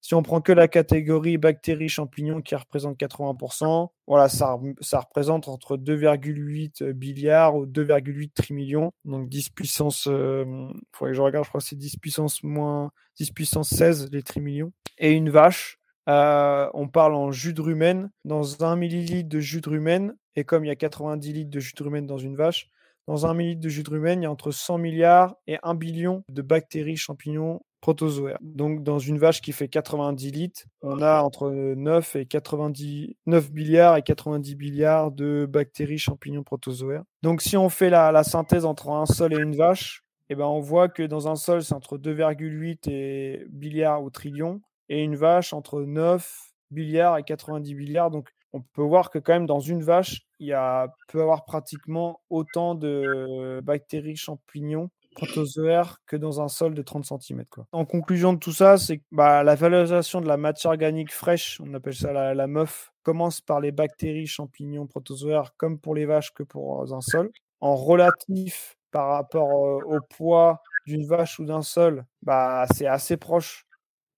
si 0.00 0.14
on 0.14 0.22
prend 0.22 0.40
que 0.40 0.52
la 0.52 0.68
catégorie 0.68 1.36
bactéries, 1.36 1.88
champignons 1.88 2.40
qui 2.40 2.54
représente 2.54 2.96
80%, 2.96 3.88
voilà, 4.06 4.28
ça, 4.28 4.56
ça 4.80 5.00
représente 5.00 5.48
entre 5.48 5.76
2,8 5.76 6.94
milliards 6.94 7.56
ou 7.56 7.66
2,8 7.66 8.32
trimillions. 8.32 8.92
Donc 9.04 9.28
10 9.28 9.50
puissance, 9.50 10.06
il 10.06 10.80
faudrait 10.92 11.10
que 11.10 11.16
je 11.16 11.22
regarde, 11.22 11.44
je 11.44 11.50
crois 11.50 11.60
que 11.60 11.66
c'est 11.66 11.76
10 11.76 11.96
puissance 11.96 12.44
moins 12.44 12.92
10 13.16 13.32
puissance 13.32 13.70
16 13.70 14.10
les 14.12 14.22
trimillions. 14.22 14.72
Et 14.98 15.12
une 15.12 15.30
vache, 15.30 15.77
euh, 16.08 16.68
on 16.74 16.88
parle 16.88 17.14
en 17.14 17.30
jus 17.30 17.52
de 17.52 17.60
rumen. 17.60 18.10
Dans 18.24 18.64
un 18.64 18.76
millilitre 18.76 19.28
de 19.28 19.40
jus 19.40 19.60
de 19.60 19.68
rumen, 19.68 20.16
et 20.36 20.44
comme 20.44 20.64
il 20.64 20.68
y 20.68 20.70
a 20.70 20.76
90 20.76 21.32
litres 21.32 21.50
de 21.50 21.60
jus 21.60 21.74
de 21.76 21.82
rumen 21.82 22.06
dans 22.06 22.18
une 22.18 22.36
vache, 22.36 22.70
dans 23.06 23.26
un 23.26 23.34
millilitre 23.34 23.62
de 23.62 23.68
jus 23.68 23.82
de 23.82 23.90
rumen, 23.90 24.20
il 24.20 24.24
y 24.24 24.26
a 24.26 24.30
entre 24.30 24.50
100 24.50 24.78
milliards 24.78 25.34
et 25.46 25.58
1 25.62 25.74
billion 25.74 26.24
de 26.28 26.42
bactéries, 26.42 26.96
champignons, 26.96 27.60
protozoaires. 27.80 28.38
Donc, 28.40 28.82
dans 28.82 28.98
une 28.98 29.18
vache 29.18 29.40
qui 29.40 29.52
fait 29.52 29.68
90 29.68 30.30
litres, 30.30 30.62
on 30.82 31.00
a 31.00 31.22
entre 31.22 31.50
9 31.50 32.16
et 32.16 32.26
90, 32.26 33.16
9 33.26 33.52
milliards 33.52 33.96
et 33.96 34.02
90 34.02 34.56
milliards 34.56 35.10
de 35.10 35.46
bactéries, 35.48 35.98
champignons, 35.98 36.42
protozoaires. 36.42 37.04
Donc, 37.22 37.40
si 37.40 37.56
on 37.56 37.68
fait 37.68 37.90
la, 37.90 38.22
synthèse 38.24 38.64
entre 38.64 38.90
un 38.90 39.06
sol 39.06 39.32
et 39.32 39.38
une 39.38 39.56
vache, 39.56 40.02
eh 40.28 40.34
ben, 40.34 40.44
on 40.44 40.60
voit 40.60 40.88
que 40.88 41.02
dans 41.02 41.28
un 41.28 41.36
sol, 41.36 41.62
c'est 41.62 41.74
entre 41.74 41.96
2,8 41.96 42.90
et 42.90 43.46
milliards 43.50 44.02
ou 44.02 44.10
trillions 44.10 44.60
et 44.88 45.02
une 45.02 45.16
vache 45.16 45.52
entre 45.52 45.82
9 45.82 46.52
milliards 46.70 47.18
et 47.18 47.22
90 47.22 47.74
milliards. 47.74 48.10
Donc, 48.10 48.28
on 48.52 48.62
peut 48.62 48.82
voir 48.82 49.10
que 49.10 49.18
quand 49.18 49.34
même 49.34 49.46
dans 49.46 49.60
une 49.60 49.82
vache, 49.82 50.22
il 50.38 50.48
y 50.48 50.52
a, 50.52 50.88
peut 51.08 51.20
avoir 51.20 51.44
pratiquement 51.44 52.20
autant 52.30 52.74
de 52.74 53.60
bactéries, 53.62 54.16
champignons, 54.16 54.90
protozoaires 55.14 55.98
que 56.06 56.16
dans 56.16 56.40
un 56.40 56.48
sol 56.48 56.74
de 56.74 56.82
30 56.82 57.04
cm. 57.04 57.44
Quoi. 57.46 57.66
En 57.72 57.84
conclusion 57.84 58.32
de 58.32 58.38
tout 58.38 58.52
ça, 58.52 58.78
c'est 58.78 58.98
que 58.98 59.04
bah, 59.10 59.42
la 59.42 59.54
valorisation 59.54 60.20
de 60.20 60.28
la 60.28 60.36
matière 60.36 60.70
organique 60.70 61.12
fraîche, 61.12 61.60
on 61.60 61.74
appelle 61.74 61.94
ça 61.94 62.12
la, 62.12 62.46
MOF, 62.46 62.92
commence 63.02 63.40
par 63.40 63.60
les 63.60 63.72
bactéries, 63.72 64.26
champignons, 64.26 64.86
protozoaires, 64.86 65.52
comme 65.56 65.78
pour 65.78 65.94
les 65.94 66.06
vaches 66.06 66.32
que 66.32 66.42
pour 66.42 66.92
un 66.92 67.00
sol. 67.00 67.30
En 67.60 67.74
relatif 67.74 68.76
par 68.90 69.08
rapport 69.08 69.50
au 69.50 70.00
poids 70.16 70.62
d'une 70.86 71.06
vache 71.06 71.38
ou 71.38 71.44
d'un 71.44 71.62
sol, 71.62 72.06
bah, 72.22 72.66
c'est 72.72 72.86
assez 72.86 73.16
proche 73.16 73.66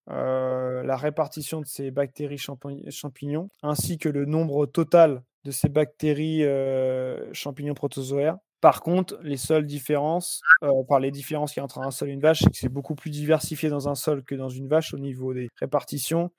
euh, 0.09 0.83
la 0.83 0.97
répartition 0.97 1.61
de 1.61 1.65
ces 1.65 1.91
bactéries 1.91 2.39
champignons, 2.39 3.49
ainsi 3.61 3.97
que 3.97 4.09
le 4.09 4.25
nombre 4.25 4.65
total 4.65 5.23
de 5.43 5.51
ces 5.51 5.69
bactéries 5.69 6.43
euh, 6.43 7.31
champignons 7.33 7.73
protozoaires. 7.73 8.37
Par 8.61 8.81
contre, 8.81 9.19
les 9.23 9.37
seules 9.37 9.65
différences, 9.65 10.41
euh, 10.63 10.69
par 10.87 10.99
les 10.99 11.11
différences 11.11 11.53
qu'il 11.53 11.61
y 11.61 11.61
a 11.61 11.63
entre 11.63 11.79
un 11.79 11.91
sol 11.91 12.09
et 12.09 12.13
une 12.13 12.19
vache, 12.19 12.39
c'est 12.41 12.51
que 12.51 12.57
c'est 12.57 12.69
beaucoup 12.69 12.95
plus 12.95 13.09
diversifié 13.09 13.69
dans 13.69 13.89
un 13.89 13.95
sol 13.95 14.23
que 14.23 14.35
dans 14.35 14.49
une 14.49 14.67
vache 14.67 14.93
au 14.93 14.99
niveau 14.99 15.33
des 15.33 15.49
répartitions. 15.59 16.31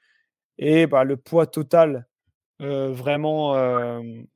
Et 0.58 0.86
bah, 0.86 1.04
le 1.04 1.16
poids 1.16 1.46
total, 1.46 2.06
vraiment, 2.60 3.54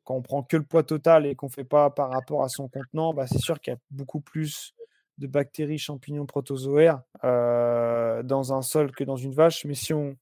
quand 0.03 0.17
on 0.17 0.23
prend 0.23 0.43
que 0.43 0.57
le 0.57 0.65
poids 0.65 0.83
total 0.83 1.27
et 1.27 1.37
qu'on 1.37 1.47
ne 1.47 1.53
fait 1.53 1.65
pas 1.65 1.91
par 1.91 2.11
rapport 2.11 2.43
à 2.43 2.49
son 2.49 2.69
contenant, 2.69 3.15
bah, 3.15 3.27
c'est 3.29 3.39
sûr 3.39 3.61
qu'il 3.61 3.73
y 3.73 3.77
a 3.77 3.79
beaucoup 3.91 4.21
plus 4.21 4.75
de 5.19 5.27
bactéries, 5.27 5.79
champignons, 5.79 6.27
protozoaires 6.27 7.03
euh, 7.25 8.23
dans 8.23 8.53
un 8.53 8.63
sol 8.63 8.93
que 8.93 9.05
dans 9.05 9.17
une 9.17 9.33
vache. 9.33 9.65
Mais 9.65 9.75
si 9.75 9.93
on, 9.95 10.17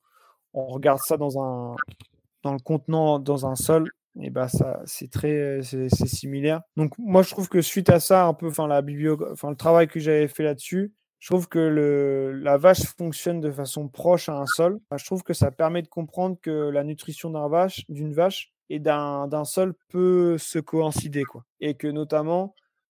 regarde 0.53 1.01
ça 1.01 1.17
dans, 1.17 1.43
un, 1.43 1.75
dans 2.43 2.53
le 2.53 2.61
contenant, 2.61 3.19
dans 3.19 3.47
un 3.47 3.57
sol, 3.57 3.91
et 4.21 4.27
eh 4.27 4.31
ben 4.31 4.47
ça 4.47 4.81
c'est 4.85 5.11
très 5.11 5.61
c'est, 5.63 5.89
similaire. 6.07 6.63
Donc 6.77 6.95
moi 6.99 7.23
je 7.23 7.31
trouve 7.31 7.49
que 7.49 7.61
suite 7.61 7.91
à 7.91 7.99
ça, 7.99 8.27
un 8.27 8.35
peu, 8.35 8.47
enfin 8.47 8.69
la 8.69 8.81
enfin 9.33 9.51
le 9.51 9.57
travail 9.57 9.89
que 9.89 9.99
j'avais 9.99 10.29
fait 10.29 10.45
là-dessus, 10.45 10.93
je 11.19 11.31
trouve 11.31 11.49
que 11.49 12.31
la 12.41 12.57
vache 12.57 12.85
fonctionne 12.99 13.41
de 13.41 13.51
façon 13.51 13.89
proche 13.89 14.29
à 14.29 14.35
un 14.35 14.47
sol. 14.47 14.79
je 14.95 15.05
trouve 15.05 15.23
que 15.23 15.33
ça 15.33 15.51
permet 15.51 15.83
de 15.83 15.89
comprendre 15.89 16.37
que 16.41 16.69
la 16.69 16.85
nutrition 16.85 17.31
vache, 17.49 17.85
d'une 17.89 18.13
vache 18.13 18.53
et 18.69 18.79
d'un, 18.79 19.27
d'un 19.27 19.45
sol 19.45 19.75
peut 19.89 20.39
se 20.39 20.59
coïncider 20.59 21.25
quoi. 21.25 21.45
Et 21.61 21.75
que 21.75 21.89
notamment 21.89 22.55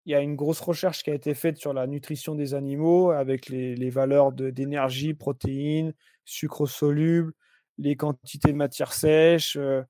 il 0.10 0.14
y 0.14 0.16
a 0.16 0.22
une 0.22 0.36
grosse 0.36 0.60
recherche 0.60 1.04
qui 1.04 1.12
a 1.12 1.14
été 1.14 1.36
faite 1.36 1.58
sur 1.58 1.72
la 1.72 1.86
nutrition 1.86 2.34
des 2.34 2.56
animaux 2.56 3.12
avec 3.12 3.48
les, 3.48 3.90
valeurs 3.92 4.32
d'énergie, 4.32 5.14
protéines, 5.14 5.94
sucre 6.26 6.66
soluble, 6.66 7.32
les 7.78 7.96
quantités 7.96 8.52
de 8.52 8.58
matière 8.58 8.92
sèche, 8.92 9.56
euh, 9.56 9.84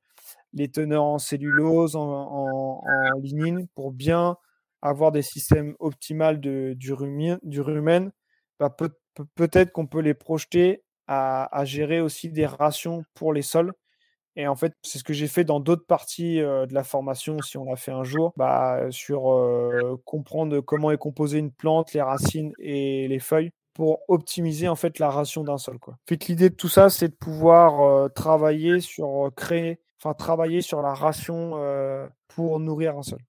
les 0.51 0.69
teneurs 0.69 1.05
en 1.05 1.19
cellulose, 1.19 1.95
en, 1.95 2.81
lignine, 3.23 3.65
pour 3.75 3.93
bien 3.93 4.35
avoir 4.81 5.13
des 5.13 5.21
systèmes 5.21 5.73
optimaux 5.79 6.33
de, 6.33 6.73
du, 6.75 6.91
rumen, 6.91 7.39
du 7.41 7.61
bah, 8.59 8.69
peut, 8.69 9.49
être 9.53 9.71
qu'on 9.71 9.88
peut 9.88 10.01
les 10.01 10.15
projeter 10.15 10.83
à, 11.07 11.63
gérer 11.63 12.01
aussi 12.01 12.29
des 12.29 12.45
rations 12.45 13.05
pour 13.13 13.31
les 13.31 13.41
sols 13.41 13.71
Et 14.39 14.48
en 14.48 14.55
fait, 14.55 14.72
c'est 14.84 15.00
ce 15.00 15.03
que 15.03 15.12
j'ai 15.12 15.27
fait 15.27 15.43
dans 15.43 15.60
d'autres 15.60 15.86
parties 15.86 16.38
de 16.38 16.74
la 16.74 16.86
formation, 16.86 17.41
si 17.41 17.58
on 17.58 17.69
a 17.69 17.75
fait 17.75 17.91
un 17.91 18.05
jour, 18.05 18.31
bah, 18.38 18.89
sur 18.89 19.38
comprendre 20.05 20.62
comment 20.62 20.91
est 20.91 20.98
composée 20.98 21.39
une 21.39 21.51
plante, 21.51 21.91
les 21.91 22.01
racines 22.01 22.53
et 22.58 23.10
les 23.10 23.19
feuilles 23.19 23.51
pour 23.74 24.00
optimiser 24.08 24.69
en 24.69 24.75
fait 24.75 24.98
la 24.98 25.10
ration 25.10 25.43
d'un 25.43 25.58
sol. 25.58 25.77
Quoi. 25.77 25.96
L'idée 26.10 26.50
de 26.50 26.55
tout 26.55 26.69
ça, 26.69 26.89
c'est 26.89 27.10
de 27.10 27.15
pouvoir 27.15 28.10
travailler 28.13 28.79
sur 28.79 29.29
créer, 29.36 29.81
enfin 30.01 30.13
travailler 30.13 30.62
sur 30.62 30.81
la 30.81 30.93
ration 30.93 31.60
pour 32.29 32.62
nourrir 32.62 32.98
un 32.98 33.03
sol, 33.03 33.19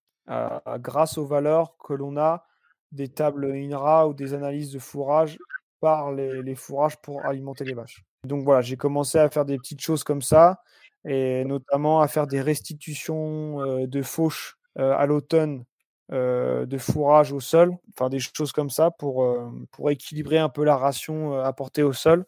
grâce 0.79 1.19
aux 1.19 1.27
valeurs 1.27 1.77
que 1.77 1.93
l'on 1.93 2.19
a 2.19 2.45
des 2.93 3.09
tables 3.09 3.53
INRA 3.53 4.07
ou 4.07 4.15
des 4.15 4.33
analyses 4.33 4.71
de 4.71 4.79
fourrage 4.79 5.39
par 5.81 6.13
les, 6.13 6.55
fourrages 6.55 7.01
pour 7.01 7.25
alimenter 7.25 7.65
les 7.65 7.75
vaches. 7.75 8.05
Donc 8.25 8.45
voilà, 8.45 8.61
j'ai 8.61 8.77
commencé 8.77 9.19
à 9.19 9.29
faire 9.31 9.45
des 9.45 9.57
petites 9.57 9.81
choses 9.81 10.05
comme 10.05 10.23
ça, 10.23 10.63
et 11.05 11.45
notamment 11.45 12.01
à 12.01 12.09
faire 12.09 12.27
des 12.27 12.41
restitutions 12.43 13.87
de 13.87 14.03
fauches 14.03 14.57
à 14.77 15.07
l'automne 15.07 15.65
de 16.11 16.79
fourrage 16.79 17.33
au 17.33 17.41
sol, 17.41 17.73
enfin 17.95 18.09
des 18.09 18.19
choses 18.21 18.53
comme 18.53 18.71
ça 18.71 18.91
pour, 18.91 19.27
pour 19.73 19.91
équilibrer 19.91 20.39
un 20.39 20.49
peu 20.49 20.65
la 20.65 20.77
ration 20.77 21.39
apportée 21.41 21.83
au 21.83 21.93
sol. 21.93 22.27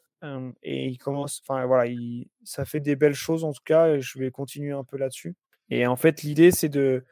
et 0.63 0.87
il 0.89 0.99
commence, 0.99 1.43
enfin 1.47 1.67
voilà, 1.67 1.87
il, 1.87 2.29
ça 2.45 2.65
fait 2.65 2.81
des 2.81 2.97
belles 2.97 3.15
choses 3.15 3.45
en 3.45 3.53
tout 3.53 3.63
cas, 3.65 3.89
et 3.89 4.01
je 4.01 4.19
vais 4.19 4.31
continuer 4.31 4.73
un 4.73 4.85
peu 4.85 4.97
là-dessus. 4.99 5.37
Et 5.71 5.87
en 5.87 5.97
fait, 5.97 6.23
l'idée, 6.23 6.51
c'est 6.53 6.69
de, 6.69 7.05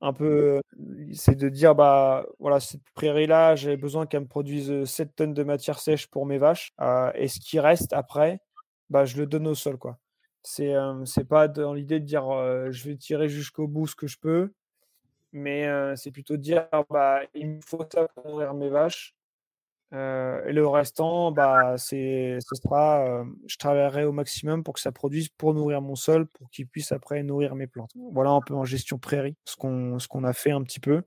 un 0.00 0.12
peu, 0.12 0.60
c'est 1.14 1.36
de 1.36 1.48
dire 1.48 1.74
bah 1.74 2.26
voilà, 2.38 2.60
cette 2.60 2.82
prairie-là, 2.94 3.56
j'ai 3.56 3.76
besoin 3.76 4.06
qu'elle 4.06 4.22
me 4.22 4.26
produise 4.28 4.84
7 4.84 5.14
tonnes 5.16 5.34
de 5.34 5.44
matière 5.44 5.78
sèche 5.80 6.08
pour 6.08 6.26
mes 6.26 6.38
vaches. 6.38 6.72
et 7.14 7.28
ce 7.28 7.40
qui 7.40 7.60
reste 7.60 7.92
après, 7.92 8.40
bah, 8.90 9.04
je 9.06 9.16
le 9.18 9.26
donne 9.26 9.46
au 9.48 9.54
sol. 9.54 9.78
quoi. 9.78 9.98
C'est 10.44 11.24
pas 11.28 11.48
dans 11.48 11.72
l'idée 11.74 12.00
de 12.00 12.04
dire 12.04 12.24
je 12.70 12.88
vais 12.88 12.96
tirer 12.96 13.28
jusqu'au 13.28 13.66
bout 13.66 13.86
ce 13.86 13.96
que 13.96 14.06
je 14.06 14.18
peux, 14.18 14.52
mais 15.32 15.68
c'est 15.96 16.10
plutôt 16.12 16.36
de 16.36 16.42
dire 16.42 16.68
bah, 16.90 17.22
il 17.34 17.48
me 17.48 17.60
faut 17.62 17.84
ça 17.92 18.08
pour 18.08 18.54
mes 18.54 18.68
vaches. 18.68 19.13
Et 19.94 20.52
le 20.52 20.66
restant, 20.66 21.32
bah, 21.32 21.74
c'est, 21.76 22.38
ce 22.40 22.54
sera, 22.54 23.24
je 23.46 23.56
travaillerai 23.56 24.04
au 24.04 24.12
maximum 24.12 24.64
pour 24.64 24.74
que 24.74 24.80
ça 24.80 24.92
produise 24.92 25.28
pour 25.28 25.54
nourrir 25.54 25.80
mon 25.80 25.94
sol, 25.94 26.26
pour 26.26 26.50
qu'il 26.50 26.66
puisse 26.66 26.92
après 26.92 27.22
nourrir 27.22 27.54
mes 27.54 27.66
plantes. 27.66 27.92
Voilà 28.12 28.30
un 28.30 28.40
peu 28.40 28.54
en 28.54 28.64
gestion 28.64 28.98
prairie, 28.98 29.36
ce 29.44 29.56
qu'on, 29.56 29.96
qu'on 30.08 30.24
a 30.24 30.32
fait 30.32 30.50
un 30.50 30.62
petit 30.62 30.80
peu. 30.80 31.02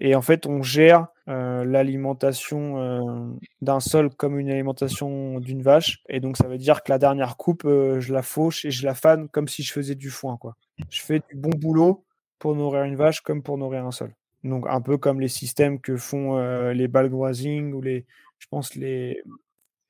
et 0.00 0.14
en 0.14 0.22
fait, 0.22 0.46
on 0.46 0.62
gère 0.62 1.08
l'alimentation 1.26 3.38
d'un 3.60 3.80
sol 3.80 4.10
comme 4.10 4.38
une 4.38 4.50
alimentation 4.50 5.40
d'une 5.40 5.62
vache. 5.62 6.02
Et 6.08 6.20
donc, 6.20 6.36
ça 6.36 6.48
veut 6.48 6.58
dire 6.58 6.82
que 6.82 6.90
la 6.90 6.98
dernière 6.98 7.36
coupe, 7.36 7.62
je 7.64 8.12
la 8.12 8.22
fauche 8.22 8.64
et 8.64 8.70
je 8.70 8.86
la 8.86 8.94
fane 8.94 9.28
comme 9.28 9.48
si 9.48 9.62
je 9.62 9.72
faisais 9.72 9.94
du 9.94 10.10
foin. 10.10 10.36
Quoi. 10.36 10.56
Je 10.90 11.02
fais 11.02 11.20
du 11.28 11.36
bon 11.36 11.50
boulot 11.50 12.04
pour 12.38 12.54
nourrir 12.54 12.84
une 12.84 12.96
vache 12.96 13.20
comme 13.20 13.42
pour 13.42 13.58
nourrir 13.58 13.84
un 13.84 13.90
sol. 13.90 14.14
Donc 14.44 14.66
un 14.68 14.80
peu 14.80 14.98
comme 14.98 15.20
les 15.20 15.28
systèmes 15.28 15.80
que 15.80 15.96
font 15.96 16.38
les 16.70 16.88
ball 16.88 17.10
grazing 17.10 17.72
ou 17.72 17.80
les, 17.80 18.06
je 18.38 18.46
pense 18.48 18.74
les, 18.74 19.22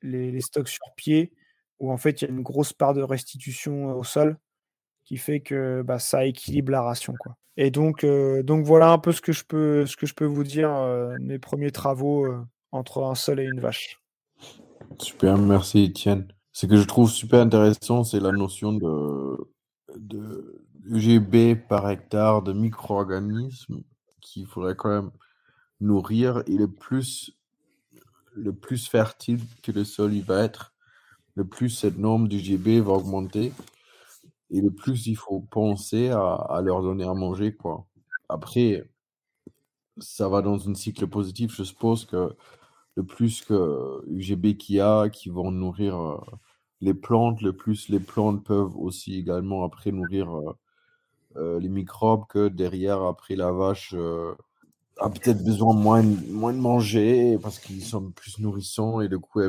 les, 0.01 0.41
stocks 0.41 0.69
sur 0.69 0.93
pied, 0.95 1.33
où 1.79 1.91
en 1.91 1.97
fait 1.97 2.21
il 2.21 2.25
y 2.25 2.27
a 2.27 2.31
une 2.31 2.41
grosse 2.41 2.73
part 2.73 2.93
de 2.93 3.01
restitution 3.01 3.91
au 3.91 4.03
sol 4.03 4.37
qui 5.05 5.17
fait 5.17 5.39
que 5.39 5.81
bah, 5.81 5.99
ça 5.99 6.25
équilibre 6.25 6.71
la 6.71 6.81
ration. 6.81 7.13
Et 7.57 7.71
donc, 7.71 8.05
voilà 8.05 8.91
un 8.91 8.99
peu 8.99 9.11
ce 9.11 9.21
que 9.21 9.31
je 9.31 9.43
peux, 9.43 9.85
vous 10.25 10.43
dire, 10.43 10.71
mes 11.19 11.39
premiers 11.39 11.71
travaux 11.71 12.27
entre 12.71 13.03
un 13.03 13.15
sol 13.15 13.39
et 13.39 13.45
une 13.45 13.59
vache. 13.59 13.99
Super, 14.99 15.37
merci 15.37 15.83
Étienne. 15.83 16.27
Ce 16.51 16.65
que 16.65 16.77
je 16.77 16.83
trouve 16.83 17.09
super 17.09 17.41
intéressant, 17.41 18.03
c'est 18.03 18.19
la 18.19 18.31
notion 18.31 18.73
de, 18.73 19.53
de 19.97 20.63
UGB 20.85 21.55
par 21.67 21.89
hectare 21.89 22.41
de 22.41 22.53
micro-organismes 22.53 23.81
qu'il 24.31 24.47
faudrait 24.47 24.75
quand 24.75 24.89
même 24.89 25.11
nourrir. 25.81 26.43
Et 26.47 26.57
le 26.57 26.67
plus, 26.67 27.31
le 28.33 28.53
plus 28.53 28.87
fertile 28.87 29.41
que 29.63 29.71
le 29.71 29.83
sol 29.83 30.13
il 30.13 30.23
va 30.23 30.43
être, 30.43 30.73
le 31.35 31.45
plus 31.45 31.69
cette 31.69 31.97
norme 31.97 32.27
du 32.27 32.39
GB 32.39 32.81
va 32.81 32.93
augmenter. 32.93 33.53
Et 34.51 34.61
le 34.61 34.71
plus 34.71 35.07
il 35.07 35.15
faut 35.15 35.41
penser 35.41 36.09
à, 36.09 36.61
leur 36.63 36.81
donner 36.81 37.05
à 37.05 37.13
manger. 37.13 37.55
Quoi. 37.55 37.85
Après, 38.29 38.89
ça 39.99 40.29
va 40.29 40.41
dans 40.41 40.69
un 40.69 40.75
cycle 40.75 41.07
positif. 41.07 41.55
Je 41.55 41.63
suppose 41.63 42.05
que 42.05 42.35
le 42.95 43.03
plus 43.03 43.41
que 43.41 44.01
UGB 44.07 44.57
qu'il 44.57 44.75
y 44.75 44.79
a, 44.81 45.09
qui 45.09 45.29
vont 45.29 45.51
nourrir 45.51 45.97
euh, 45.97 46.17
les 46.81 46.93
plantes, 46.93 47.41
le 47.41 47.53
plus 47.55 47.89
les 47.89 47.99
plantes 47.99 48.43
peuvent 48.45 48.75
aussi 48.77 49.17
également 49.17 49.63
après 49.63 49.91
nourrir 49.91 50.29
euh, 50.35 50.53
euh, 51.39 51.59
les 51.59 51.69
microbes 51.69 52.25
que 52.27 52.47
derrière, 52.47 53.01
après, 53.03 53.35
la 53.35 53.51
vache 53.51 53.93
euh, 53.95 54.35
a 54.97 55.09
peut-être 55.09 55.43
besoin 55.43 55.73
moins, 55.73 56.03
moins 56.29 56.53
de 56.53 56.59
manger 56.59 57.37
parce 57.41 57.59
qu'ils 57.59 57.83
sont 57.83 58.11
plus 58.11 58.39
nourrissants 58.39 59.01
et 59.01 59.07
du 59.07 59.19
coup, 59.19 59.41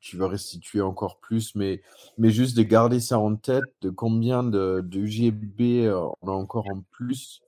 tu 0.00 0.16
vas 0.16 0.28
restituer 0.28 0.80
encore 0.80 1.18
plus. 1.18 1.54
Mais, 1.54 1.82
mais 2.16 2.30
juste 2.30 2.56
de 2.56 2.62
garder 2.62 3.00
ça 3.00 3.18
en 3.18 3.36
tête, 3.36 3.64
de 3.82 3.90
combien 3.90 4.42
de, 4.42 4.80
de 4.84 5.00
UGB 5.00 5.86
euh, 5.86 6.08
on 6.22 6.28
a 6.28 6.32
encore 6.32 6.66
en 6.72 6.80
plus 6.90 7.42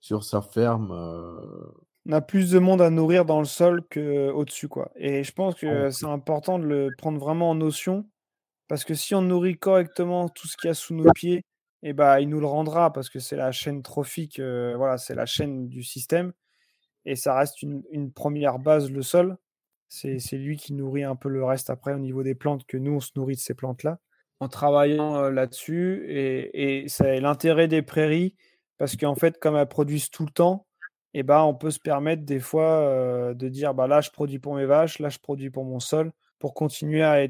sur 0.00 0.22
sa 0.22 0.40
ferme. 0.40 0.92
On 2.06 2.12
a 2.12 2.20
plus 2.20 2.50
de 2.50 2.58
monde 2.58 2.82
à 2.82 2.90
nourrir 2.90 3.24
dans 3.24 3.38
le 3.38 3.46
sol 3.46 3.82
qu'au-dessus. 3.90 4.68
quoi. 4.68 4.90
Et 4.96 5.24
je 5.24 5.32
pense 5.32 5.54
que 5.54 5.90
c'est 5.90 6.06
important 6.06 6.58
de 6.58 6.66
le 6.66 6.90
prendre 6.98 7.18
vraiment 7.18 7.50
en 7.50 7.54
notion. 7.54 8.06
Parce 8.68 8.84
que 8.84 8.94
si 8.94 9.14
on 9.14 9.22
nourrit 9.22 9.58
correctement 9.58 10.28
tout 10.28 10.48
ce 10.48 10.56
qu'il 10.56 10.68
y 10.68 10.70
a 10.70 10.74
sous 10.74 10.94
nos 10.94 11.10
pieds, 11.12 11.44
et 11.84 11.92
bah, 11.92 12.20
il 12.22 12.30
nous 12.30 12.40
le 12.40 12.46
rendra 12.46 12.92
parce 12.92 13.10
que 13.10 13.18
c'est 13.18 13.36
la 13.36 13.52
chaîne 13.52 13.82
trophique, 13.82 14.40
euh, 14.40 14.74
voilà, 14.74 14.96
c'est 14.96 15.14
la 15.14 15.26
chaîne 15.26 15.68
du 15.68 15.82
système. 15.82 16.32
Et 17.04 17.14
ça 17.14 17.36
reste 17.36 17.62
une, 17.62 18.10
première 18.10 18.58
base, 18.58 18.90
le 18.90 19.02
sol. 19.02 19.36
C'est 19.88 20.18
lui 20.32 20.56
qui 20.56 20.72
nourrit 20.72 21.04
un 21.04 21.14
peu 21.14 21.28
le 21.28 21.44
reste 21.44 21.68
après 21.68 21.92
au 21.92 21.98
niveau 21.98 22.22
des 22.22 22.34
plantes, 22.34 22.64
que 22.66 22.78
nous, 22.78 22.92
on 22.92 23.00
se 23.00 23.10
nourrit 23.16 23.34
de 23.34 23.40
ces 23.40 23.52
plantes-là, 23.52 23.98
en 24.40 24.48
travaillant 24.48 25.16
euh, 25.16 25.30
là-dessus. 25.30 26.06
Et, 26.08 26.86
c'est 26.88 27.20
l'intérêt 27.20 27.68
des 27.68 27.82
prairies, 27.82 28.34
parce 28.78 28.96
qu'en 28.96 29.14
fait, 29.14 29.38
comme 29.38 29.54
elles 29.56 29.68
produisent 29.68 30.08
tout 30.08 30.24
le 30.24 30.32
temps, 30.32 30.66
et 31.12 31.22
bah, 31.22 31.44
on 31.44 31.54
peut 31.54 31.70
se 31.70 31.78
permettre 31.78 32.24
des 32.24 32.40
fois 32.40 32.80
euh, 32.80 33.34
de 33.34 33.48
dire 33.50 33.74
bah, 33.74 33.86
là, 33.86 34.00
je 34.00 34.10
produis 34.10 34.38
pour 34.38 34.54
mes 34.54 34.64
vaches, 34.64 35.00
là, 35.00 35.10
je 35.10 35.18
produis 35.18 35.50
pour 35.50 35.66
mon 35.66 35.80
sol, 35.80 36.12
pour 36.38 36.54
continuer 36.54 37.02
à, 37.02 37.26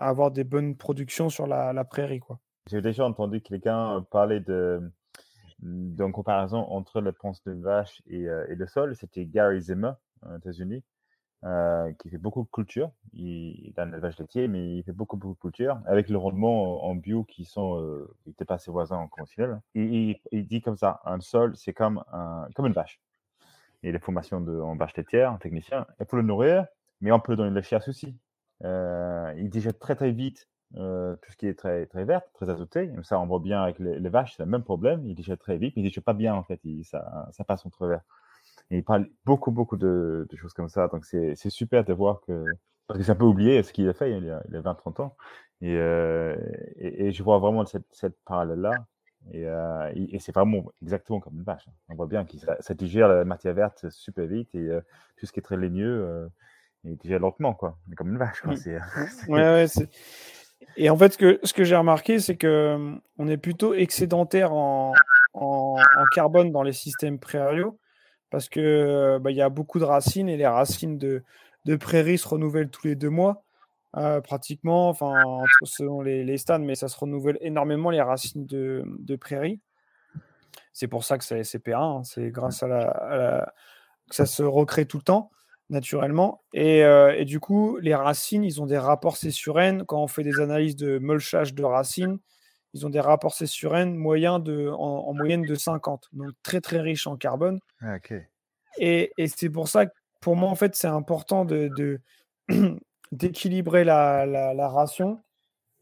avoir 0.00 0.32
des 0.32 0.44
bonnes 0.44 0.76
productions 0.76 1.30
sur 1.30 1.46
la, 1.46 1.84
prairie. 1.84 2.20
J'ai 2.68 2.82
déjà 2.82 3.04
entendu 3.06 3.40
quelqu'un 3.40 4.04
parler 4.10 4.40
de 4.40 4.80
d'une 5.60 6.12
comparaison 6.12 6.58
entre 6.58 7.00
la 7.00 7.12
ponce 7.12 7.42
de 7.44 7.52
vache 7.52 8.02
et, 8.06 8.28
euh, 8.28 8.46
et 8.50 8.56
le 8.56 8.66
sol. 8.66 8.94
C'était 8.94 9.24
Gary 9.24 9.62
Zimmer 9.62 9.92
aux 10.22 10.36
États-Unis, 10.36 10.82
euh, 11.44 11.92
qui 11.94 12.10
fait 12.10 12.18
beaucoup 12.18 12.42
de 12.42 12.48
culture. 12.50 12.90
Il, 13.12 13.68
il 13.68 13.72
a 13.76 13.84
un 13.84 13.92
élevage 13.92 14.18
laitier, 14.18 14.48
mais 14.48 14.76
il 14.76 14.82
fait 14.82 14.92
beaucoup, 14.92 15.16
beaucoup 15.16 15.34
de 15.34 15.40
culture 15.40 15.80
avec 15.86 16.08
le 16.08 16.18
rendement 16.18 16.84
en 16.84 16.94
bio 16.94 17.24
qui 17.24 17.44
sont 17.44 17.80
euh, 17.80 18.14
qui 18.36 18.44
pas 18.44 18.58
ses 18.58 18.70
voisins 18.70 18.96
en 18.96 19.08
conventionnel. 19.08 19.60
Il, 19.74 20.18
dit 20.32 20.60
comme 20.60 20.76
ça 20.76 21.00
un 21.04 21.20
sol, 21.20 21.56
c'est 21.56 21.72
comme, 21.72 22.02
un, 22.12 22.48
comme 22.54 22.66
une 22.66 22.72
vache. 22.72 23.00
A 23.84 23.92
des 23.92 23.98
formations 24.00 24.40
de, 24.40 24.58
en 24.60 24.76
vache 24.76 24.96
laitière, 24.96 25.32
en 25.32 25.38
technicien. 25.38 25.86
Il 26.00 26.06
faut 26.06 26.16
le 26.16 26.22
nourrir, 26.22 26.66
mais 27.00 27.12
on 27.12 27.20
peut 27.20 27.32
le 27.32 27.36
donner 27.36 27.54
la 27.54 27.62
chasse 27.62 27.88
aussi. 27.88 28.16
Euh, 28.64 29.32
il 29.36 29.48
digère 29.48 29.78
très, 29.78 29.94
très 29.94 30.10
vite 30.10 30.48
euh, 30.76 31.14
tout 31.22 31.30
ce 31.30 31.36
qui 31.36 31.46
est 31.46 31.54
très, 31.54 31.86
très 31.86 32.04
vert, 32.04 32.22
très 32.34 32.50
azoté. 32.50 32.90
Ça, 33.02 33.18
on 33.20 33.26
voit 33.26 33.38
bien 33.38 33.62
avec 33.62 33.78
les, 33.78 34.08
vaches, 34.08 34.34
c'est 34.36 34.44
le 34.44 34.50
même 34.50 34.64
problème. 34.64 35.06
Ils 35.06 35.14
digèrent 35.14 35.38
très 35.38 35.56
vite, 35.56 35.74
mais 35.76 35.82
ils 35.82 35.86
digèrent 35.86 36.02
pas 36.02 36.12
bien, 36.12 36.34
en 36.34 36.42
fait. 36.42 36.60
ça, 36.82 37.28
ça 37.32 37.44
passe 37.44 37.64
entre 37.64 37.86
vert. 37.86 38.02
Et 38.70 38.78
il 38.78 38.84
parle 38.84 39.08
beaucoup, 39.24 39.52
beaucoup 39.52 39.76
de, 39.76 40.26
choses 40.34 40.52
comme 40.52 40.68
ça. 40.68 40.88
Donc, 40.88 41.04
c'est 41.04 41.50
super 41.50 41.84
de 41.84 41.92
voir 41.92 42.20
que. 42.20 42.44
Parce 42.86 42.98
que 42.98 43.04
c'est 43.04 43.12
un 43.12 43.16
peu 43.16 43.24
oublié 43.24 43.64
ce 43.64 43.72
qu'il 43.72 43.88
a 43.88 43.92
fait 43.92 44.12
il 44.12 44.24
y 44.24 44.30
a, 44.30 44.40
20-30 44.60 45.02
ans. 45.02 45.16
Euh, 45.64 46.36
et, 46.76 47.06
et, 47.06 47.12
je 47.12 47.22
vois 47.22 47.38
vraiment 47.38 47.64
cette, 47.66 47.86
cette 47.90 48.16
parallèle-là. 48.24 48.70
Euh, 49.34 49.92
et, 49.94 50.18
c'est 50.20 50.32
vraiment 50.32 50.70
exactement 50.82 51.18
comme 51.20 51.34
une 51.34 51.42
vache. 51.42 51.66
Hein. 51.68 51.72
On 51.88 51.94
voit 51.96 52.06
bien 52.06 52.24
que 52.24 52.36
ça, 52.38 52.74
digère 52.74 53.08
la 53.08 53.24
matière 53.24 53.54
verte 53.54 53.90
super 53.90 54.26
vite 54.26 54.54
et 54.54 54.68
tout 55.16 55.26
ce 55.26 55.32
qui 55.32 55.40
est 55.40 55.42
très 55.42 55.56
ligneux, 55.56 56.30
il 56.84 56.96
digère 56.96 57.20
lentement, 57.20 57.54
quoi. 57.54 57.78
Comme 57.96 58.10
une 58.10 58.18
vache, 58.18 58.40
quoi. 58.40 58.54
Mmh. 58.54 58.80
ouais, 59.28 59.40
ouais, 59.40 59.66
et 60.76 60.90
en 60.90 60.96
fait, 60.96 61.12
ce 61.14 61.52
que, 61.52 61.64
j'ai 61.64 61.76
remarqué, 61.76 62.18
c'est 62.18 62.36
que 62.36 62.74
hum, 62.74 63.00
on 63.18 63.28
est 63.28 63.36
plutôt 63.36 63.74
excédentaire 63.74 64.52
en, 64.52 64.92
carbone 66.14 66.50
dans 66.50 66.62
les 66.62 66.72
systèmes 66.72 67.18
prairiaux 67.18 67.78
parce 68.30 68.48
que 68.48 69.18
bah, 69.20 69.30
il 69.30 69.36
y 69.36 69.42
a 69.42 69.50
beaucoup 69.50 69.78
de 69.78 69.84
racines 69.84 70.28
et 70.28 70.36
les 70.36 70.46
racines 70.46 70.98
de, 70.98 71.22
prairies 71.78 72.18
se 72.18 72.28
renouvellent 72.28 72.70
tous 72.70 72.86
les 72.86 72.96
deux 72.96 73.10
mois. 73.10 73.44
Euh, 73.96 74.20
pratiquement, 74.20 74.90
enfin, 74.90 75.14
selon 75.64 76.02
les, 76.02 76.22
les 76.22 76.36
stades, 76.36 76.60
mais 76.60 76.74
ça 76.74 76.88
se 76.88 76.98
renouvelle 76.98 77.38
énormément 77.40 77.90
les 77.90 78.02
racines 78.02 78.44
de, 78.44 79.16
prairies. 79.18 79.60
C'est 80.74 80.88
pour 80.88 81.04
ça 81.04 81.16
que 81.16 81.24
c'est 81.24 81.40
CP1, 81.40 81.74
hein, 81.74 82.02
c'est 82.04 82.30
grâce 82.30 82.62
à 82.62 82.66
à 82.66 82.68
la, 82.68 83.52
que 84.10 84.14
ça 84.14 84.26
se 84.26 84.42
recrée 84.42 84.86
tout 84.86 84.98
le 84.98 85.02
temps 85.02 85.30
naturellement. 85.70 86.42
Euh, 86.56 87.12
et, 87.16 87.24
du 87.24 87.40
coup, 87.40 87.78
les 87.78 87.94
racines, 87.94 88.44
ils 88.44 88.60
ont 88.60 88.66
des 88.66 88.78
rapports 88.78 89.16
C 89.16 89.30
sur 89.30 89.60
N. 89.60 89.84
Quand 89.86 90.02
on 90.02 90.06
fait 90.06 90.22
des 90.22 90.40
analyses 90.40 90.76
de 90.76 90.98
mulchage 90.98 91.54
de 91.54 91.64
racines, 91.64 92.18
ils 92.74 92.86
ont 92.86 92.90
des 92.90 93.00
rapports 93.00 93.34
moyens 93.86 94.42
de, 94.42 94.68
en, 94.68 95.12
moyenne 95.14 95.42
de 95.42 95.54
50, 95.54 96.08
donc 96.12 96.30
très 96.42 96.60
très 96.60 96.80
riches 96.80 97.06
en 97.06 97.16
carbone. 97.16 97.58
Ah, 97.80 97.96
et, 98.78 99.12
et 99.16 99.28
c'est 99.28 99.48
pour 99.48 99.68
ça 99.68 99.86
que 99.86 99.92
pour 100.20 100.36
moi, 100.36 100.50
en 100.50 100.54
fait, 100.56 100.74
c'est 100.74 100.86
important 100.86 101.44
de, 101.44 102.00
d'équilibrer 103.12 103.84
la, 103.84 104.26
la, 104.26 104.68
ration 104.68 105.22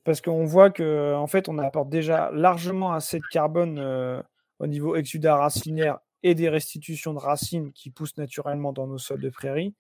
parce 0.05 0.21
qu'on 0.21 0.45
voit 0.45 0.71
que 0.71 1.15
en 1.15 1.27
fait, 1.27 1.49
on 1.49 1.59
apporte 1.59 1.89
déjà 1.89 2.31
largement 2.33 2.93
assez 2.93 3.19
de 3.19 3.25
carbone 3.33 3.79
euh, 3.79 4.23
au 4.59 4.67
niveau 4.67 4.97
exudat 4.97 5.37
racinaire 5.37 5.99
et 6.25 6.35
des 6.35 6.49
restitutions 6.49 7.15
de 7.15 7.21
racines 7.21 7.73
qui 7.73 7.91
poussent 7.91 8.17
naturellement 8.17 8.73
dans 8.73 8.89
nos 8.89 8.99
sols 8.99 9.21
de 9.21 9.31
prairie. 9.31 9.75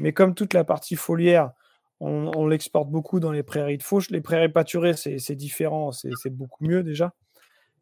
Mais 0.00 0.12
comme 0.12 0.34
toute 0.34 0.54
la 0.54 0.64
partie 0.64 0.96
foliaire, 0.96 1.52
on, 2.00 2.48
l'exporte 2.48 2.90
beaucoup 2.90 3.20
dans 3.20 3.30
les 3.30 3.44
prairies 3.44 3.78
de 3.78 3.82
fauche. 3.84 4.10
Les 4.10 4.20
prairies 4.20 4.48
pâturées, 4.48 4.94
c'est 4.94 5.36
différent, 5.36 5.92
c'est 5.92 6.30
beaucoup 6.30 6.64
mieux 6.64 6.82
déjà. 6.82 7.12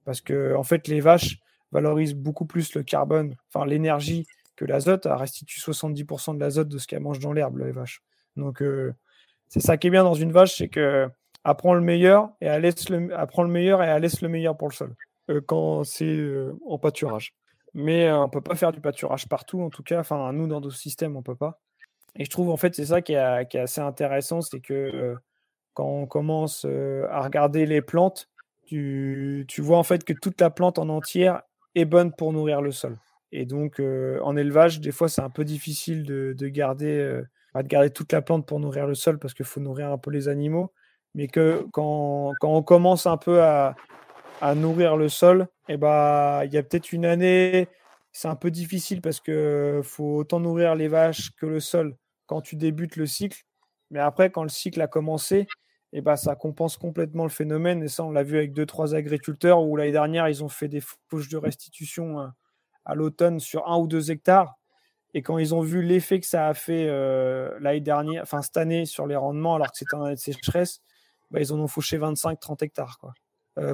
Parce 0.05 0.21
que, 0.21 0.55
en 0.55 0.63
fait, 0.63 0.89
les 0.89 1.01
vaches 1.01 1.39
valorisent 1.73 2.15
beaucoup 2.15 2.45
plus 2.45 2.75
le 2.75 2.83
carbone, 2.83 3.35
enfin 3.49 3.65
l'énergie, 3.65 4.27
que 4.57 4.67
l'azote. 4.67 5.07
Elle 5.07 5.13
restitue 5.13 5.59
70% 5.59 6.35
de 6.35 6.41
l'azote 6.41 6.69
de 6.69 6.77
ce 6.77 6.87
qu'elle 6.87 7.01
mange 7.01 7.21
dans 7.21 7.33
l'herbe, 7.33 7.59
les 7.59 7.73
vaches. 7.73 8.03
Donc, 8.37 8.61
euh, 8.61 8.93
c'est 9.49 9.61
ça 9.61 9.79
qui 9.79 9.87
est 9.87 9.91
bien 9.91 10.05
dans 10.05 10.15
une 10.15 10.33
vache, 10.33 10.57
c'est 10.57 10.69
que 10.69 11.09
apprend 11.45 11.73
le 11.73 11.81
meilleur 11.81 12.31
et 12.43 12.47
elle 12.47 12.63
laisse 12.63 12.91
le, 12.91 13.17
apprend 13.17 13.43
le 13.43 13.49
meilleur 13.49 13.83
et 13.83 13.87
elle 13.87 14.03
laisse 14.03 14.21
le 14.21 14.29
meilleur 14.29 14.59
pour 14.59 14.69
le 14.69 14.75
sol 14.75 14.95
euh, 15.31 15.41
quand 15.41 15.85
c'est 15.85 16.05
euh, 16.05 16.53
en 16.67 16.79
pâturage. 16.79 17.35
Mais 17.75 18.11
on 18.11 18.29
peut 18.29 18.41
pas 18.41 18.57
faire 18.57 18.73
du 18.73 18.81
pâturage 18.81 19.29
partout, 19.29 19.63
en 19.63 19.71
tout 19.71 19.83
cas. 19.83 20.01
Enfin, 20.01 20.33
nous, 20.33 20.47
dans 20.47 20.61
nos 20.61 20.71
systèmes, 20.71 21.17
on 21.17 21.23
peut 21.23 21.37
pas. 21.37 21.61
Et 22.17 22.25
je 22.25 22.31
trouve 22.31 22.51
en 22.51 22.57
fait 22.57 22.75
c'est 22.75 22.87
ça 22.87 23.03
qui 23.03 23.13
est, 23.13 23.57
assez 23.57 23.81
intéressant, 23.81 24.41
c'est 24.41 24.61
que 24.61 24.75
euh, 24.75 25.15
quand 25.75 25.87
on 25.87 26.07
commence 26.07 26.65
euh, 26.67 27.07
à 27.11 27.23
regarder 27.23 27.67
les 27.67 27.83
plantes, 27.83 28.29
tu, 28.67 29.47
vois 29.59 29.79
en 29.79 29.83
fait 29.83 30.05
que 30.05 30.13
toute 30.13 30.41
la 30.41 30.51
plante 30.51 30.79
en 30.79 30.89
entière 30.89 31.43
est 31.75 31.85
bonne 31.85 32.13
pour 32.13 32.33
nourrir 32.33 32.63
le 32.63 32.71
sol. 32.71 32.99
Et 33.33 33.45
donc 33.45 33.81
euh, 33.81 34.21
en 34.23 34.37
élevage, 34.37 34.81
des 34.81 34.93
fois 34.93 35.09
c'est 35.09 35.23
un 35.23 35.31
peu 35.31 35.45
difficile 35.45 36.05
de, 36.05 36.35
garder, 36.49 37.23
de 37.55 37.63
garder 37.63 37.91
toute 37.91 38.13
la 38.13 38.23
plante 38.23 38.47
pour 38.47 38.61
nourrir 38.61 38.87
le 38.87 38.95
sol 38.95 39.19
parce 39.19 39.35
qu'il 39.35 39.47
faut 39.47 39.61
nourrir 39.61 39.91
un 39.91 39.99
peu 39.99 40.11
les 40.11 40.29
animaux. 40.29 40.73
Mais 41.15 41.27
que 41.27 41.67
quand, 41.73 42.33
on 42.43 42.63
commence 42.63 43.07
un 43.07 43.17
peu 43.17 43.43
à, 43.43 43.75
nourrir 44.55 44.97
le 44.97 45.09
sol, 45.09 45.49
et 45.69 45.75
eh 45.75 45.77
ben, 45.77 46.45
il 46.45 46.53
y 46.53 46.59
a 46.59 46.63
peut-être 46.63 46.93
une 46.93 47.05
année, 47.05 47.69
c'est 48.13 48.29
un 48.29 48.37
peu 48.37 48.51
difficile 48.51 49.01
parce 49.01 49.21
que 49.21 49.81
faut 49.85 50.17
autant 50.17 50.41
nourrir 50.41 50.75
les 50.75 50.89
vaches 50.89 51.31
que 51.37 51.47
le 51.47 51.61
sol 51.61 51.97
quand 52.27 52.41
tu 52.41 52.57
débutes 52.57 52.97
le 52.97 53.07
cycle. 53.07 53.43
Mais 53.91 54.01
après, 54.01 54.31
quand 54.31 54.43
le 54.43 54.49
cycle 54.49 54.81
a 54.81 54.87
commencé, 54.87 55.47
et 55.93 55.99
eh 55.99 56.01
ben, 56.01 56.15
ça 56.15 56.37
compense 56.37 56.77
complètement 56.77 57.25
le 57.25 57.31
phénomène. 57.31 57.83
Et 57.83 57.89
ça, 57.89 58.05
on 58.05 58.13
l'a 58.13 58.23
vu 58.23 58.37
avec 58.37 58.53
deux, 58.53 58.67
trois 58.67 58.95
agriculteurs 58.95 59.63
où 59.63 59.77
l'année 59.77 59.91
dernière, 59.91 60.29
ils 60.29 60.45
ont 60.45 60.49
fait 60.49 60.69
des 60.69 60.81
fauches 61.09 61.29
de 61.29 61.37
restitution 61.37 62.21
euh, 62.21 62.27
à 62.85 62.95
l'automne 62.95 63.41
sur 63.41 63.67
un 63.69 63.77
ou 63.77 63.89
deux 63.89 64.13
hectares. 64.13 64.55
Et 65.15 65.23
quand 65.23 65.39
ils 65.39 65.55
ont 65.55 65.61
vu 65.61 65.83
l'effet 65.83 66.21
que 66.21 66.27
ça 66.27 66.47
a 66.47 66.55
fait 66.55 66.87
euh, 66.89 67.59
l'année 67.61 67.81
dernière, 67.81 68.23
enfin 68.23 68.43
cette 68.43 68.57
année 68.57 68.87
sur 68.87 69.09
les 69.09 69.17
rendements, 69.17 69.57
alors 69.57 69.73
que 69.73 69.79
c'était 69.79 69.97
un 69.97 70.05
année 70.05 70.15
de 70.15 70.21
sécheresse, 70.21 70.81
bah, 71.33 71.41
ils 71.41 71.53
en 71.53 71.59
ont 71.59 71.67
fauché 71.67 71.99
25-30 71.99 72.65
hectares 72.65 72.99
quoi, 73.01 73.13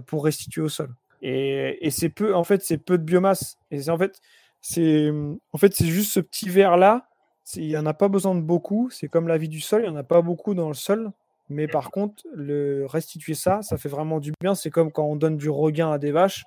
pour 0.07 0.25
restituer 0.25 0.63
au 0.63 0.69
sol. 0.69 0.95
Et, 1.23 1.91
c'est 1.91 2.09
peu, 2.09 2.35
en 2.35 2.45
fait, 2.45 2.63
c'est 2.63 2.79
peu 2.79 2.99
de 2.99 3.03
biomasse. 3.03 3.59
Et 3.71 3.89
en 3.89 3.99
fait, 3.99 4.21
c'est 4.61 5.11
en 5.53 5.59
fait, 5.59 5.75
c'est 5.75 5.87
juste 5.87 6.13
ce 6.13 6.21
petit 6.21 6.49
verre 6.49 6.77
là. 6.77 7.09
Il 7.55 7.69
n'y 7.69 7.77
en 7.77 7.87
a 7.87 7.95
pas 7.95 8.09
besoin 8.09 8.35
de 8.35 8.41
beaucoup. 8.41 8.91
C'est 8.91 9.09
comme 9.09 9.29
la 9.29 9.39
vie 9.39 9.49
du 9.49 9.61
sol. 9.61 9.83
Il 9.83 9.91
n'y 9.91 9.97
en 9.97 9.99
a 9.99 10.03
pas 10.03 10.23
beaucoup 10.23 10.55
dans 10.55 10.69
le 10.69 10.75
sol. 10.75 11.13
Mais 11.49 11.69
par 11.69 11.91
contre, 11.91 12.25
le 12.35 12.87
restituer 12.87 13.35
ça, 13.35 13.63
ça 13.63 13.77
fait 13.77 13.89
vraiment 13.89 14.19
du 14.19 14.33
bien. 14.41 14.55
C'est 14.55 14.71
comme 14.71 14.91
quand 14.91 15.05
on 15.05 15.17
donne 15.17 15.37
du 15.37 15.49
regain 15.49 15.93
à 15.93 15.99
des 15.99 16.11
vaches. 16.11 16.45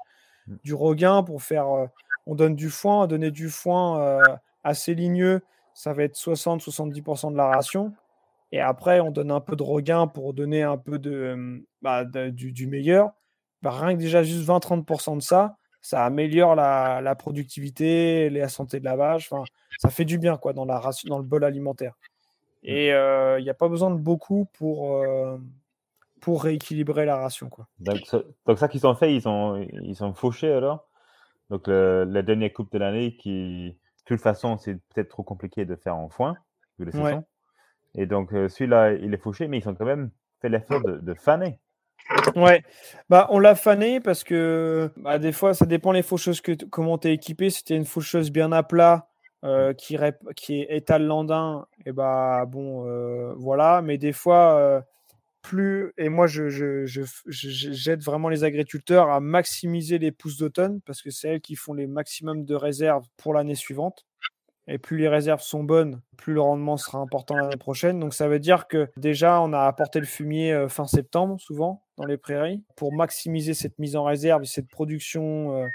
Du 0.64 0.74
regain 0.74 1.24
pour 1.24 1.42
faire. 1.42 1.68
Euh, 1.70 1.86
on 2.28 2.36
donne 2.36 2.56
du 2.56 2.70
foin. 2.70 3.08
Donner 3.08 3.32
du 3.32 3.50
foin 3.50 4.02
euh, 4.02 4.22
assez 4.64 4.94
ligneux, 4.94 5.42
ça 5.74 5.94
va 5.94 6.04
être 6.04 6.16
60-70% 6.16 7.32
de 7.32 7.38
la 7.38 7.48
ration. 7.48 7.94
Et 8.52 8.60
après, 8.60 9.00
on 9.00 9.12
donne 9.12 9.32
un 9.32 9.42
peu 9.42 9.56
de 9.56 9.64
regain 9.64 10.08
pour 10.08 10.34
donner 10.34 10.64
un 10.64 10.78
peu 10.78 10.98
de, 10.98 11.64
bah, 11.82 12.04
du, 12.04 12.68
meilleur. 12.68 13.12
Bah, 13.62 13.72
rien 13.72 13.96
que 13.96 14.00
déjà 14.02 14.24
juste 14.24 14.48
20-30% 14.48 15.18
de 15.18 15.22
ça, 15.22 15.58
ça 15.82 16.06
améliore 16.06 16.56
la, 16.56 17.16
productivité, 17.16 18.30
la 18.30 18.50
santé 18.50 18.80
de 18.80 18.86
la 18.86 18.96
vache. 18.96 19.32
Enfin, 19.32 19.44
ça 19.78 19.90
fait 19.90 20.06
du 20.06 20.18
bien 20.18 20.38
quoi 20.38 20.54
dans, 20.54 20.66
la 20.66 20.82
dans 21.06 21.18
le 21.18 21.24
bol 21.24 21.44
alimentaire. 21.44 21.94
Mmh. 22.64 22.68
Et 22.68 22.94
euh, 22.94 23.40
il 23.40 23.44
n'y 23.44 23.50
a 23.50 23.54
pas 23.54 23.70
besoin 23.70 23.92
de 23.92 23.98
beaucoup 23.98 24.46
pour, 24.54 24.98
euh, 24.98 25.38
pour 26.20 26.44
rééquilibrer 26.44 27.06
la 27.06 27.18
ration. 27.18 27.50
Quoi. 27.50 27.68
Donc, 27.80 28.00
ça, 28.06 28.22
ça 28.56 28.68
qu'ils 28.68 28.86
ont 28.86 28.96
fait, 28.96 29.14
ils 29.16 29.28
ont, 29.28 29.56
ils 29.56 29.96
sont 29.96 30.14
fauchés 30.14 30.52
alors 30.52 30.88
Donc 31.50 31.68
la 31.68 32.22
dernière 32.22 32.52
coupe 32.54 32.72
de 32.72 32.78
l'année 32.78 33.16
qui, 33.16 33.70
de 34.10 34.16
toute 34.16 34.22
façon, 34.22 34.58
c'est 34.58 34.76
peut-être 34.76 35.10
trop 35.10 35.24
compliqué 35.24 35.66
de 35.66 35.76
faire 35.76 35.96
en 35.96 36.10
foin, 36.10 36.36
vu 36.78 36.86
les 36.86 36.92
saisons. 36.92 37.24
Et 37.96 38.06
donc 38.06 38.34
euh, 38.34 38.50
celui-là, 38.50 38.94
il 38.94 39.14
est 39.14 39.22
fauché, 39.22 39.48
mais 39.48 39.60
ils 39.60 39.70
ont 39.70 39.76
quand 39.76 39.86
même 39.86 40.12
fait 40.42 40.50
l'effort 40.50 40.82
de, 40.82 40.98
de 40.98 41.14
faner. 41.14 41.60
Ouais, 42.36 42.64
bah 43.10 43.28
on 43.30 43.40
l'a 43.40 43.56
fané 43.56 44.00
parce 44.00 44.24
que 44.24 44.90
bah, 44.98 45.20
des 45.20 45.32
fois 45.32 45.54
ça 45.54 45.66
dépend 45.66 45.92
les 45.92 46.02
faucheuses 46.02 46.42
que 46.42 46.54
comment 46.66 46.98
tu 46.98 47.08
es 47.08 47.14
équipé. 47.14 47.50
Si 47.50 47.64
tu 47.64 47.76
une 47.76 47.86
faucheuse 47.86 48.32
bien 48.32 48.52
à 48.52 48.64
plat 48.64 49.08
euh, 49.44 49.74
qui, 49.74 49.98
qui 50.36 50.62
est 50.62 50.76
étal 50.76 51.06
landin, 51.06 51.66
et 51.86 51.92
bah 51.92 52.46
bon 52.48 52.86
euh, 52.88 53.34
voilà. 53.38 53.82
Mais 53.84 53.98
des 53.98 54.12
fois, 54.12 54.56
euh, 54.58 54.82
plus 55.42 55.94
et 55.98 56.10
moi 56.10 56.28
je, 56.28 56.50
je, 56.50 56.86
je, 56.86 57.04
j'aide 57.28 58.04
vraiment 58.04 58.30
les 58.30 58.44
agriculteurs 58.44 59.10
à 59.10 59.20
maximiser 59.20 60.00
les 60.00 60.12
pousses 60.12 60.38
d'automne 60.38 60.82
parce 60.82 61.02
que 61.02 61.12
c'est 61.12 61.30
elles 61.30 61.42
qui 61.42 61.56
font 61.56 61.74
les 61.74 61.88
maximums 61.88 62.46
de 62.46 62.56
réserves 62.56 63.06
pour 63.18 63.34
l'année 63.34 63.56
suivante. 63.56 64.06
Et 64.72 64.78
plus 64.78 64.98
les 64.98 65.08
réserves 65.08 65.42
sont 65.42 65.64
bonnes, 65.64 66.00
plus 66.16 66.34
le 66.34 66.42
rendement 66.42 66.78
sera 66.78 67.00
important 67.00 67.36
l'année 67.36 67.58
prochaine. 67.58 68.00
Donc 68.00 68.14
ça 68.14 68.28
veut 68.28 68.38
dire 68.38 68.68
que 68.68 68.88
déjà, 68.98 69.42
on 69.42 69.52
a 69.52 69.62
apporté 69.62 70.00
le 70.00 70.06
fumier 70.06 70.54
euh, 70.54 70.70
fin 70.70 70.86
septembre, 70.86 71.42
souvent, 71.42 71.84
dans 71.98 72.06
les 72.06 72.18
prairies, 72.18 72.64
pour 72.76 72.94
maximiser 72.94 73.56
cette 73.56 73.80
mise 73.80 73.96
en 73.96 74.04
réserve 74.04 74.44
et 74.44 74.46
cette 74.46 74.70
production 74.70 75.58
euh, 75.58 75.66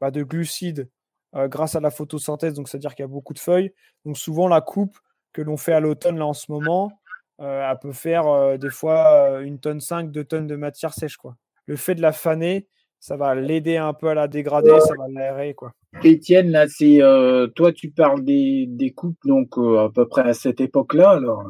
bah, 0.00 0.10
de 0.10 0.24
glucides 0.24 0.90
euh, 1.36 1.46
grâce 1.46 1.76
à 1.76 1.80
la 1.80 1.92
photosynthèse. 1.92 2.54
Donc 2.54 2.68
c'est-à-dire 2.68 2.96
qu'il 2.96 3.04
y 3.04 3.06
a 3.06 3.08
beaucoup 3.08 3.32
de 3.32 3.38
feuilles. 3.38 3.72
Donc 4.04 4.18
souvent, 4.18 4.48
la 4.48 4.60
coupe 4.60 4.98
que 5.32 5.40
l'on 5.40 5.56
fait 5.56 5.72
à 5.72 5.78
l'automne, 5.78 6.18
là, 6.18 6.26
en 6.26 6.34
ce 6.34 6.50
moment, 6.50 6.90
elle 7.38 7.78
peut 7.80 7.92
faire 7.92 8.56
des 8.58 8.70
fois 8.70 9.40
une 9.40 9.58
tonne 9.58 9.80
5, 9.80 10.12
deux 10.12 10.22
tonnes 10.22 10.46
de 10.46 10.54
matière 10.54 10.94
sèche. 10.94 11.16
Quoi. 11.16 11.36
Le 11.66 11.74
fait 11.74 11.96
de 11.96 12.02
la 12.02 12.12
faner, 12.12 12.68
ça 13.02 13.16
va 13.16 13.34
l'aider 13.34 13.78
un 13.78 13.94
peu 13.94 14.06
à 14.10 14.14
la 14.14 14.28
dégrader, 14.28 14.78
ça 14.78 14.94
va 14.96 15.08
l'aérer. 15.08 15.54
quoi. 15.54 15.72
Étienne, 16.04 16.52
là, 16.52 16.68
c'est 16.68 17.02
euh, 17.02 17.48
toi, 17.48 17.72
tu 17.72 17.90
parles 17.90 18.22
des, 18.22 18.66
des 18.68 18.92
coupes, 18.92 19.18
donc 19.24 19.58
euh, 19.58 19.86
à 19.86 19.90
peu 19.90 20.06
près 20.06 20.22
à 20.22 20.34
cette 20.34 20.60
époque-là, 20.60 21.10
alors 21.10 21.42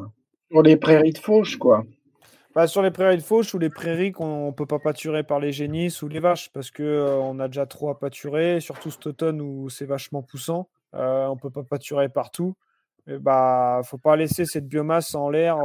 sur 0.51 0.63
les 0.63 0.77
prairies 0.77 1.13
de 1.13 1.19
fauche, 1.19 1.57
quoi. 1.57 1.83
Bah, 2.55 2.65
sur 2.65 2.81
les 2.81 2.89
prairies 2.89 3.17
de 3.17 3.21
fauche 3.21 3.53
ou 3.53 3.59
les 3.59 3.69
prairies 3.69 4.11
qu'on 4.11 4.47
ne 4.47 4.51
peut 4.51 4.65
pas 4.65 4.79
pâturer 4.79 5.21
par 5.21 5.39
les 5.39 5.51
génisses 5.51 6.01
ou 6.01 6.07
les 6.07 6.19
vaches, 6.19 6.49
parce 6.51 6.71
que 6.71 6.81
euh, 6.81 7.17
on 7.17 7.39
a 7.39 7.47
déjà 7.47 7.67
trop 7.67 7.91
à 7.91 7.99
pâturer, 7.99 8.59
surtout 8.59 8.89
cet 8.89 9.05
automne 9.05 9.39
où 9.39 9.69
c'est 9.69 9.85
vachement 9.85 10.23
poussant, 10.23 10.69
on 10.93 11.37
peut 11.39 11.51
pas 11.51 11.63
pâturer 11.63 12.09
partout. 12.09 12.55
Il 13.05 13.19
bah, 13.19 13.81
faut 13.83 13.99
pas 13.99 14.15
laisser 14.15 14.45
cette 14.45 14.67
biomasse 14.67 15.13
en 15.13 15.29
l'air. 15.29 15.57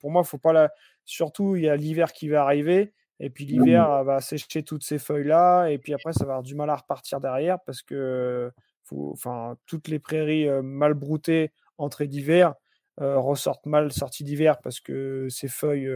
pour 0.00 0.12
moi, 0.12 0.22
faut 0.22 0.38
pas 0.38 0.52
la. 0.52 0.70
Surtout, 1.04 1.56
il 1.56 1.64
y 1.64 1.68
a 1.68 1.76
l'hiver 1.76 2.12
qui 2.12 2.28
va 2.28 2.42
arriver. 2.42 2.92
Et 3.20 3.30
puis 3.30 3.44
l'hiver 3.44 4.04
va 4.04 4.20
sécher 4.20 4.62
toutes 4.62 4.82
ces 4.82 4.98
feuilles-là. 4.98 5.68
Et 5.68 5.78
puis 5.78 5.94
après, 5.94 6.12
ça 6.12 6.24
va 6.24 6.32
avoir 6.32 6.42
du 6.42 6.54
mal 6.54 6.68
à 6.70 6.76
repartir 6.76 7.20
derrière 7.20 7.58
parce 7.64 7.82
que 7.82 8.52
enfin, 8.90 9.56
toutes 9.66 9.88
les 9.88 9.98
prairies 9.98 10.48
mal 10.62 10.94
broutées 10.94 11.52
entrées 11.78 12.08
d'hiver 12.08 12.54
ressortent 12.98 13.66
mal 13.66 13.92
sorties 13.92 14.24
d'hiver 14.24 14.58
parce 14.62 14.80
que 14.80 15.28
ces 15.30 15.48
feuilles, 15.48 15.90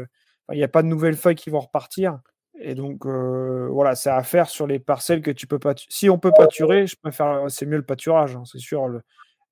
il 0.50 0.56
n'y 0.56 0.64
a 0.64 0.68
pas 0.68 0.82
de 0.82 0.88
nouvelles 0.88 1.16
feuilles 1.16 1.34
qui 1.34 1.50
vont 1.50 1.60
repartir. 1.60 2.20
Et 2.60 2.74
donc, 2.74 3.06
voilà, 3.06 3.94
c'est 3.94 4.10
à 4.10 4.22
faire 4.22 4.48
sur 4.48 4.66
les 4.66 4.78
parcelles 4.78 5.22
que 5.22 5.30
tu 5.30 5.46
peux 5.46 5.58
pas. 5.58 5.74
Si 5.88 6.08
on 6.10 6.18
peut 6.18 6.32
pâturer, 6.36 6.86
je 6.86 6.96
préfère. 6.96 7.44
C'est 7.48 7.66
mieux 7.66 7.76
le 7.76 7.84
pâturage, 7.84 8.36
hein, 8.36 8.42
c'est 8.44 8.58
sûr. 8.58 8.88
Le... 8.88 9.02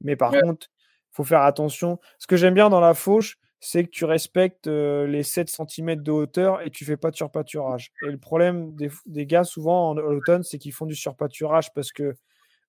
Mais 0.00 0.16
par 0.16 0.32
contre, 0.32 0.68
faut 1.12 1.24
faire 1.24 1.42
attention. 1.42 1.98
Ce 2.18 2.26
que 2.26 2.36
j'aime 2.36 2.54
bien 2.54 2.68
dans 2.68 2.80
la 2.80 2.94
fauche, 2.94 3.38
c'est 3.60 3.84
que 3.84 3.90
tu 3.90 4.04
respectes 4.04 4.66
les 4.66 5.22
7 5.22 5.48
cm 5.48 5.96
de 5.96 6.12
hauteur 6.12 6.62
et 6.62 6.70
tu 6.70 6.84
fais 6.84 6.96
pas 6.96 7.10
de 7.10 7.16
surpâturage. 7.16 7.92
Et 8.06 8.10
le 8.10 8.18
problème 8.18 8.74
des, 9.06 9.26
gars, 9.26 9.44
souvent 9.44 9.90
en 9.90 9.96
automne, 9.96 10.42
c'est 10.42 10.58
qu'ils 10.58 10.72
font 10.72 10.86
du 10.86 10.94
surpâturage 10.94 11.72
parce 11.72 11.92
que 11.92 12.14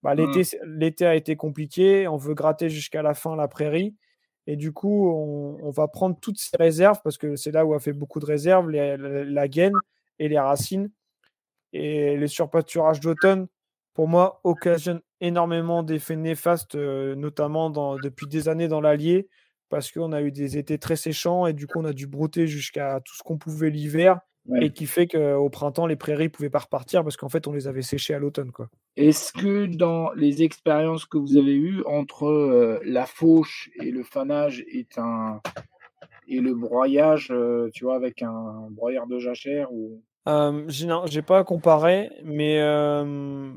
bah, 0.03 0.15
mmh. 0.15 0.41
l'été, 0.65 1.05
a 1.05 1.15
été 1.15 1.35
compliqué, 1.35 2.07
on 2.07 2.17
veut 2.17 2.33
gratter 2.33 2.69
jusqu'à 2.69 3.01
la 3.01 3.13
fin 3.13 3.35
la 3.35 3.47
prairie. 3.47 3.95
Et 4.49 4.55
du 4.55 4.71
coup, 4.71 5.11
on, 5.11 5.69
va 5.71 5.89
prendre 5.89 6.17
toutes 6.21 6.39
ces 6.39 6.55
réserves 6.57 7.01
parce 7.03 7.17
que 7.17 7.35
c'est 7.35 7.51
là 7.51 7.65
où 7.65 7.73
on 7.73 7.77
a 7.77 7.79
fait 7.79 7.91
beaucoup 7.91 8.21
de 8.21 8.25
réserves, 8.25 8.69
la, 8.69 9.47
gaine 9.49 9.73
et 10.19 10.29
les 10.29 10.39
racines. 10.39 10.89
Et 11.73 12.15
les 12.15 12.27
surpâturages 12.27 13.01
d'automne, 13.01 13.47
pour 13.93 14.07
moi, 14.07 14.39
occasionnent 14.45 15.01
énormément 15.19 15.83
d'effets 15.83 16.15
néfastes, 16.15 16.75
notamment 16.75 17.69
depuis 17.69 18.27
des 18.27 18.47
années 18.47 18.69
dans 18.69 18.79
l'Allier 18.79 19.27
parce 19.69 19.91
qu'on 19.91 20.11
a 20.11 20.21
eu 20.21 20.31
des 20.31 20.57
étés 20.57 20.77
très 20.77 20.95
séchants 20.95 21.47
et 21.47 21.53
du 21.53 21.67
coup 21.67 21.79
on 21.79 21.85
a 21.85 21.93
dû 21.93 22.07
brouter 22.07 22.47
jusqu'à 22.47 22.99
tout 23.03 23.15
ce 23.15 23.23
qu'on 23.23 23.37
pouvait 23.37 23.69
l'hiver. 23.69 24.19
et 24.61 24.71
qui 24.71 24.85
fait 24.85 25.07
qu'au 25.07 25.49
printemps, 25.49 25.87
les 25.87 25.97
prairies 25.97 26.29
pouvaient 26.29 26.49
pas 26.49 26.59
repartir 26.59 27.03
parce 27.03 27.17
qu'en 27.17 27.27
fait, 27.27 27.47
on 27.47 27.51
les 27.51 27.67
avait 27.67 27.81
séchées 27.81 28.13
à 28.13 28.19
l'automne. 28.19 28.53
quoi. 28.53 28.69
Est-ce 28.95 29.33
que 29.33 29.65
dans 29.65 30.13
les 30.13 30.41
expériences 30.41 31.05
que 31.05 31.17
vous 31.17 31.35
avez 31.35 31.53
eues 31.53 31.83
entre 31.85 32.27
euh, 32.27 32.79
la 32.85 33.05
fauche 33.05 33.69
et 33.81 33.91
le 33.91 34.03
fanage 34.03 34.63
est 34.71 34.97
un 34.97 35.41
et 36.27 36.39
le 36.39 36.53
broyage, 36.53 37.29
euh, 37.31 37.69
tu 37.73 37.85
vois, 37.85 37.95
avec 37.95 38.21
un 38.21 38.67
broyeur 38.71 39.07
de 39.07 39.19
jachère 39.19 39.71
ou? 39.71 40.01
Euh, 40.27 40.65
j'ai 40.67 41.21
pas 41.21 41.43
comparé, 41.45 42.11
mais 42.23 42.59
euh, 42.59 43.49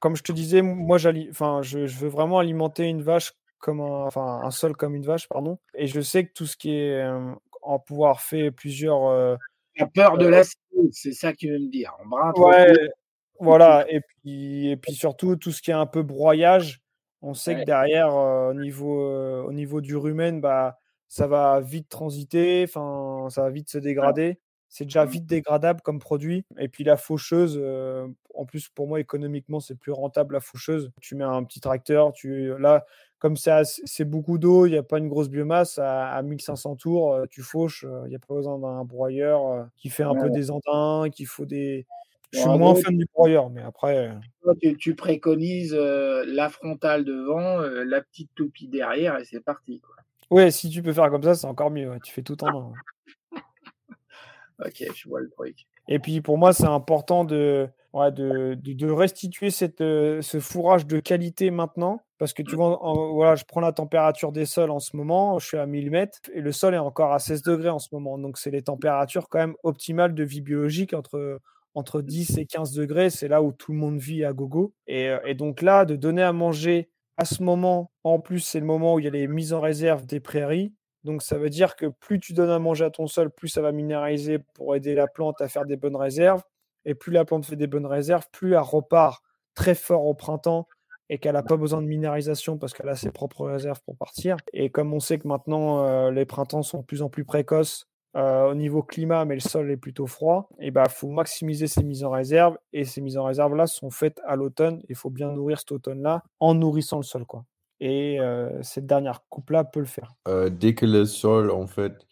comme 0.00 0.16
je 0.16 0.22
te 0.22 0.32
disais, 0.32 0.60
moi, 0.60 0.98
enfin, 1.30 1.60
je, 1.62 1.86
je, 1.86 1.98
veux 1.98 2.08
vraiment 2.08 2.38
alimenter 2.38 2.84
une 2.84 3.00
vache 3.00 3.32
comme 3.60 3.80
un, 3.80 4.06
enfin, 4.06 4.40
un 4.42 4.50
sol 4.50 4.76
comme 4.76 4.94
une 4.94 5.04
vache, 5.04 5.28
pardon. 5.28 5.58
Et 5.74 5.86
je 5.86 6.00
sais 6.00 6.26
que 6.26 6.32
tout 6.32 6.46
ce 6.46 6.56
qui 6.56 6.72
est 6.72 7.04
en 7.62 7.78
pouvoir 7.78 8.20
fait 8.20 8.50
plusieurs 8.50 9.38
la 9.80 9.86
peur 9.86 10.18
de 10.18 10.26
euh, 10.26 10.30
l'acide, 10.30 10.58
c'est 10.92 11.12
ça 11.12 11.32
qu'il 11.32 11.52
veut 11.52 11.58
me 11.58 11.70
dire. 11.70 11.96
ouais, 12.36 12.72
voilà. 13.38 13.86
Et 13.88 14.00
puis, 14.00 14.70
et 14.70 14.76
puis 14.76 14.94
surtout, 14.94 15.36
tout 15.36 15.52
ce 15.52 15.62
qui 15.62 15.70
est 15.70 15.74
un 15.74 15.86
peu 15.86 16.02
broyage, 16.02 16.80
on 17.22 17.34
sait 17.34 17.54
que 17.54 17.64
derrière, 17.64 18.14
euh, 18.14 18.50
au, 18.50 18.54
niveau, 18.54 19.02
euh, 19.02 19.42
au 19.42 19.52
niveau 19.52 19.80
du 19.80 19.96
rumen, 19.96 20.40
bah, 20.40 20.78
ça 21.08 21.26
va 21.26 21.60
vite 21.60 21.88
transiter, 21.88 22.66
ça 22.66 22.80
va 23.36 23.50
vite 23.50 23.70
se 23.70 23.78
dégrader. 23.78 24.38
C'est 24.68 24.84
déjà 24.84 25.04
vite 25.04 25.26
dégradable 25.26 25.80
comme 25.80 25.98
produit. 25.98 26.44
Et 26.58 26.68
puis 26.68 26.84
la 26.84 26.96
faucheuse, 26.96 27.60
en 28.34 28.44
plus 28.44 28.68
pour 28.68 28.86
moi 28.86 29.00
économiquement, 29.00 29.58
c'est 29.58 29.74
plus 29.74 29.90
rentable 29.90 30.34
la 30.34 30.40
faucheuse. 30.40 30.92
Tu 31.00 31.16
mets 31.16 31.24
un 31.24 31.42
petit 31.42 31.58
tracteur, 31.58 32.12
tu 32.12 32.56
là, 32.56 32.86
comme 33.20 33.36
c'est 33.36 34.04
beaucoup 34.04 34.38
d'eau, 34.38 34.66
il 34.66 34.70
n'y 34.70 34.78
a 34.78 34.82
pas 34.82 34.98
une 34.98 35.08
grosse 35.08 35.28
biomasse, 35.28 35.78
à, 35.78 36.20
1500 36.22 36.76
tours, 36.76 37.12
euh, 37.12 37.26
tu 37.30 37.42
fauches, 37.42 37.84
euh, 37.84 38.02
il 38.06 38.08
n'y 38.08 38.16
a 38.16 38.18
pas 38.18 38.34
besoin 38.34 38.58
d'un 38.58 38.82
broyeur 38.84 39.46
euh, 39.46 39.62
qui 39.76 39.90
fait 39.90 40.02
un 40.02 40.14
peu 40.14 40.30
des 40.30 40.50
andins, 40.50 41.08
qu'il 41.10 41.26
faut 41.26 41.44
des. 41.44 41.86
Je 42.32 42.38
suis 42.38 42.48
moins 42.48 42.74
fan 42.74 42.96
du 42.96 43.06
broyeur, 43.12 43.50
mais 43.50 43.60
après. 43.60 44.16
Tu, 44.78 44.94
préconises 44.94 45.74
la 45.74 46.48
frontale 46.48 47.04
devant, 47.04 47.58
la 47.58 48.00
petite 48.00 48.30
toupie 48.34 48.68
derrière, 48.68 49.18
et 49.18 49.24
c'est 49.24 49.40
parti. 49.40 49.80
Quoi. 49.80 49.96
Ouais, 50.30 50.50
si 50.50 50.70
tu 50.70 50.82
peux 50.82 50.92
faire 50.92 51.10
comme 51.10 51.22
ça, 51.22 51.34
c'est 51.34 51.46
encore 51.46 51.70
mieux. 51.70 51.92
Tu 52.02 52.12
fais 52.12 52.22
tout 52.22 52.42
en 52.42 52.72
un. 52.72 52.72
ok, 54.64 54.84
je 54.94 55.08
vois 55.08 55.20
le 55.20 55.28
truc. 55.28 55.66
Et 55.88 55.98
puis 55.98 56.20
pour 56.22 56.38
moi, 56.38 56.52
c'est 56.52 56.64
important 56.64 57.24
de, 57.24 57.68
de, 57.92 58.54
de, 58.54 58.90
restituer 58.90 59.50
cette, 59.50 59.80
ce 59.80 60.38
fourrage 60.40 60.86
de 60.86 61.00
qualité 61.00 61.50
maintenant. 61.50 62.00
Parce 62.20 62.34
que 62.34 62.42
tu 62.42 62.54
vois, 62.54 62.78
voilà, 63.14 63.34
je 63.34 63.44
prends 63.46 63.62
la 63.62 63.72
température 63.72 64.30
des 64.30 64.44
sols 64.44 64.70
en 64.70 64.78
ce 64.78 64.94
moment, 64.94 65.38
je 65.38 65.46
suis 65.46 65.56
à 65.56 65.64
1000 65.64 65.90
mètres 65.90 66.18
et 66.34 66.42
le 66.42 66.52
sol 66.52 66.74
est 66.74 66.78
encore 66.78 67.14
à 67.14 67.18
16 67.18 67.40
degrés 67.40 67.70
en 67.70 67.78
ce 67.78 67.88
moment. 67.92 68.18
Donc, 68.18 68.36
c'est 68.36 68.50
les 68.50 68.60
températures 68.60 69.30
quand 69.30 69.38
même 69.38 69.54
optimales 69.62 70.14
de 70.14 70.22
vie 70.22 70.42
biologique 70.42 70.92
entre, 70.92 71.40
entre 71.74 72.02
10 72.02 72.36
et 72.36 72.44
15 72.44 72.74
degrés. 72.74 73.08
C'est 73.08 73.26
là 73.26 73.42
où 73.42 73.52
tout 73.52 73.72
le 73.72 73.78
monde 73.78 73.98
vit 73.98 74.22
à 74.22 74.34
gogo. 74.34 74.74
Et, 74.86 75.08
euh, 75.08 75.18
et 75.24 75.34
donc, 75.34 75.62
là, 75.62 75.86
de 75.86 75.96
donner 75.96 76.22
à 76.22 76.34
manger 76.34 76.90
à 77.16 77.24
ce 77.24 77.42
moment, 77.42 77.90
en 78.04 78.20
plus, 78.20 78.40
c'est 78.40 78.60
le 78.60 78.66
moment 78.66 78.96
où 78.96 78.98
il 78.98 79.06
y 79.06 79.08
a 79.08 79.12
les 79.12 79.26
mises 79.26 79.54
en 79.54 79.62
réserve 79.62 80.04
des 80.04 80.20
prairies. 80.20 80.74
Donc, 81.04 81.22
ça 81.22 81.38
veut 81.38 81.48
dire 81.48 81.74
que 81.74 81.86
plus 81.86 82.20
tu 82.20 82.34
donnes 82.34 82.50
à 82.50 82.58
manger 82.58 82.84
à 82.84 82.90
ton 82.90 83.06
sol, 83.06 83.30
plus 83.30 83.48
ça 83.48 83.62
va 83.62 83.72
minéraliser 83.72 84.40
pour 84.52 84.76
aider 84.76 84.94
la 84.94 85.06
plante 85.06 85.40
à 85.40 85.48
faire 85.48 85.64
des 85.64 85.76
bonnes 85.76 85.96
réserves. 85.96 86.42
Et 86.84 86.94
plus 86.94 87.12
la 87.12 87.24
plante 87.24 87.46
fait 87.46 87.56
des 87.56 87.66
bonnes 87.66 87.86
réserves, 87.86 88.26
plus 88.30 88.52
elle 88.52 88.58
repart 88.58 89.22
très 89.54 89.74
fort 89.74 90.04
au 90.04 90.12
printemps 90.12 90.66
et 91.10 91.18
qu'elle 91.18 91.34
n'a 91.34 91.42
pas 91.42 91.56
besoin 91.56 91.82
de 91.82 91.88
minéralisation 91.88 92.56
parce 92.56 92.72
qu'elle 92.72 92.88
a 92.88 92.94
ses 92.94 93.10
propres 93.10 93.44
réserves 93.44 93.80
pour 93.84 93.96
partir. 93.96 94.36
Et 94.52 94.70
comme 94.70 94.94
on 94.94 95.00
sait 95.00 95.18
que 95.18 95.26
maintenant 95.26 95.84
euh, 95.84 96.12
les 96.12 96.24
printemps 96.24 96.62
sont 96.62 96.78
de 96.78 96.84
plus 96.84 97.02
en 97.02 97.08
plus 97.10 97.24
précoces 97.24 97.88
euh, 98.16 98.48
au 98.48 98.54
niveau 98.54 98.82
climat, 98.84 99.24
mais 99.24 99.34
le 99.34 99.40
sol 99.40 99.70
est 99.72 99.76
plutôt 99.76 100.06
froid, 100.06 100.48
et 100.58 100.70
ben 100.70 100.84
faut 100.88 101.10
maximiser 101.10 101.66
ces 101.66 101.82
mises 101.82 102.04
en 102.04 102.10
réserve. 102.10 102.56
Et 102.72 102.84
ces 102.84 103.00
mises 103.00 103.18
en 103.18 103.24
réserve 103.24 103.56
là 103.56 103.66
sont 103.66 103.90
faites 103.90 104.20
à 104.24 104.36
l'automne. 104.36 104.82
Il 104.88 104.94
faut 104.94 105.10
bien 105.10 105.32
nourrir 105.32 105.58
cet 105.58 105.72
automne 105.72 106.00
là 106.00 106.22
en 106.38 106.54
nourrissant 106.54 106.98
le 106.98 107.02
sol, 107.02 107.26
quoi. 107.26 107.44
Et 107.80 108.20
euh, 108.20 108.62
cette 108.62 108.86
dernière 108.86 109.24
coupe 109.28 109.50
là 109.50 109.64
peut 109.64 109.80
le 109.80 109.86
faire. 109.86 110.14
dès 110.50 110.74
que 110.74 110.86
le 110.86 111.06
sol 111.06 111.50
en 111.50 111.66
fait 111.66 112.06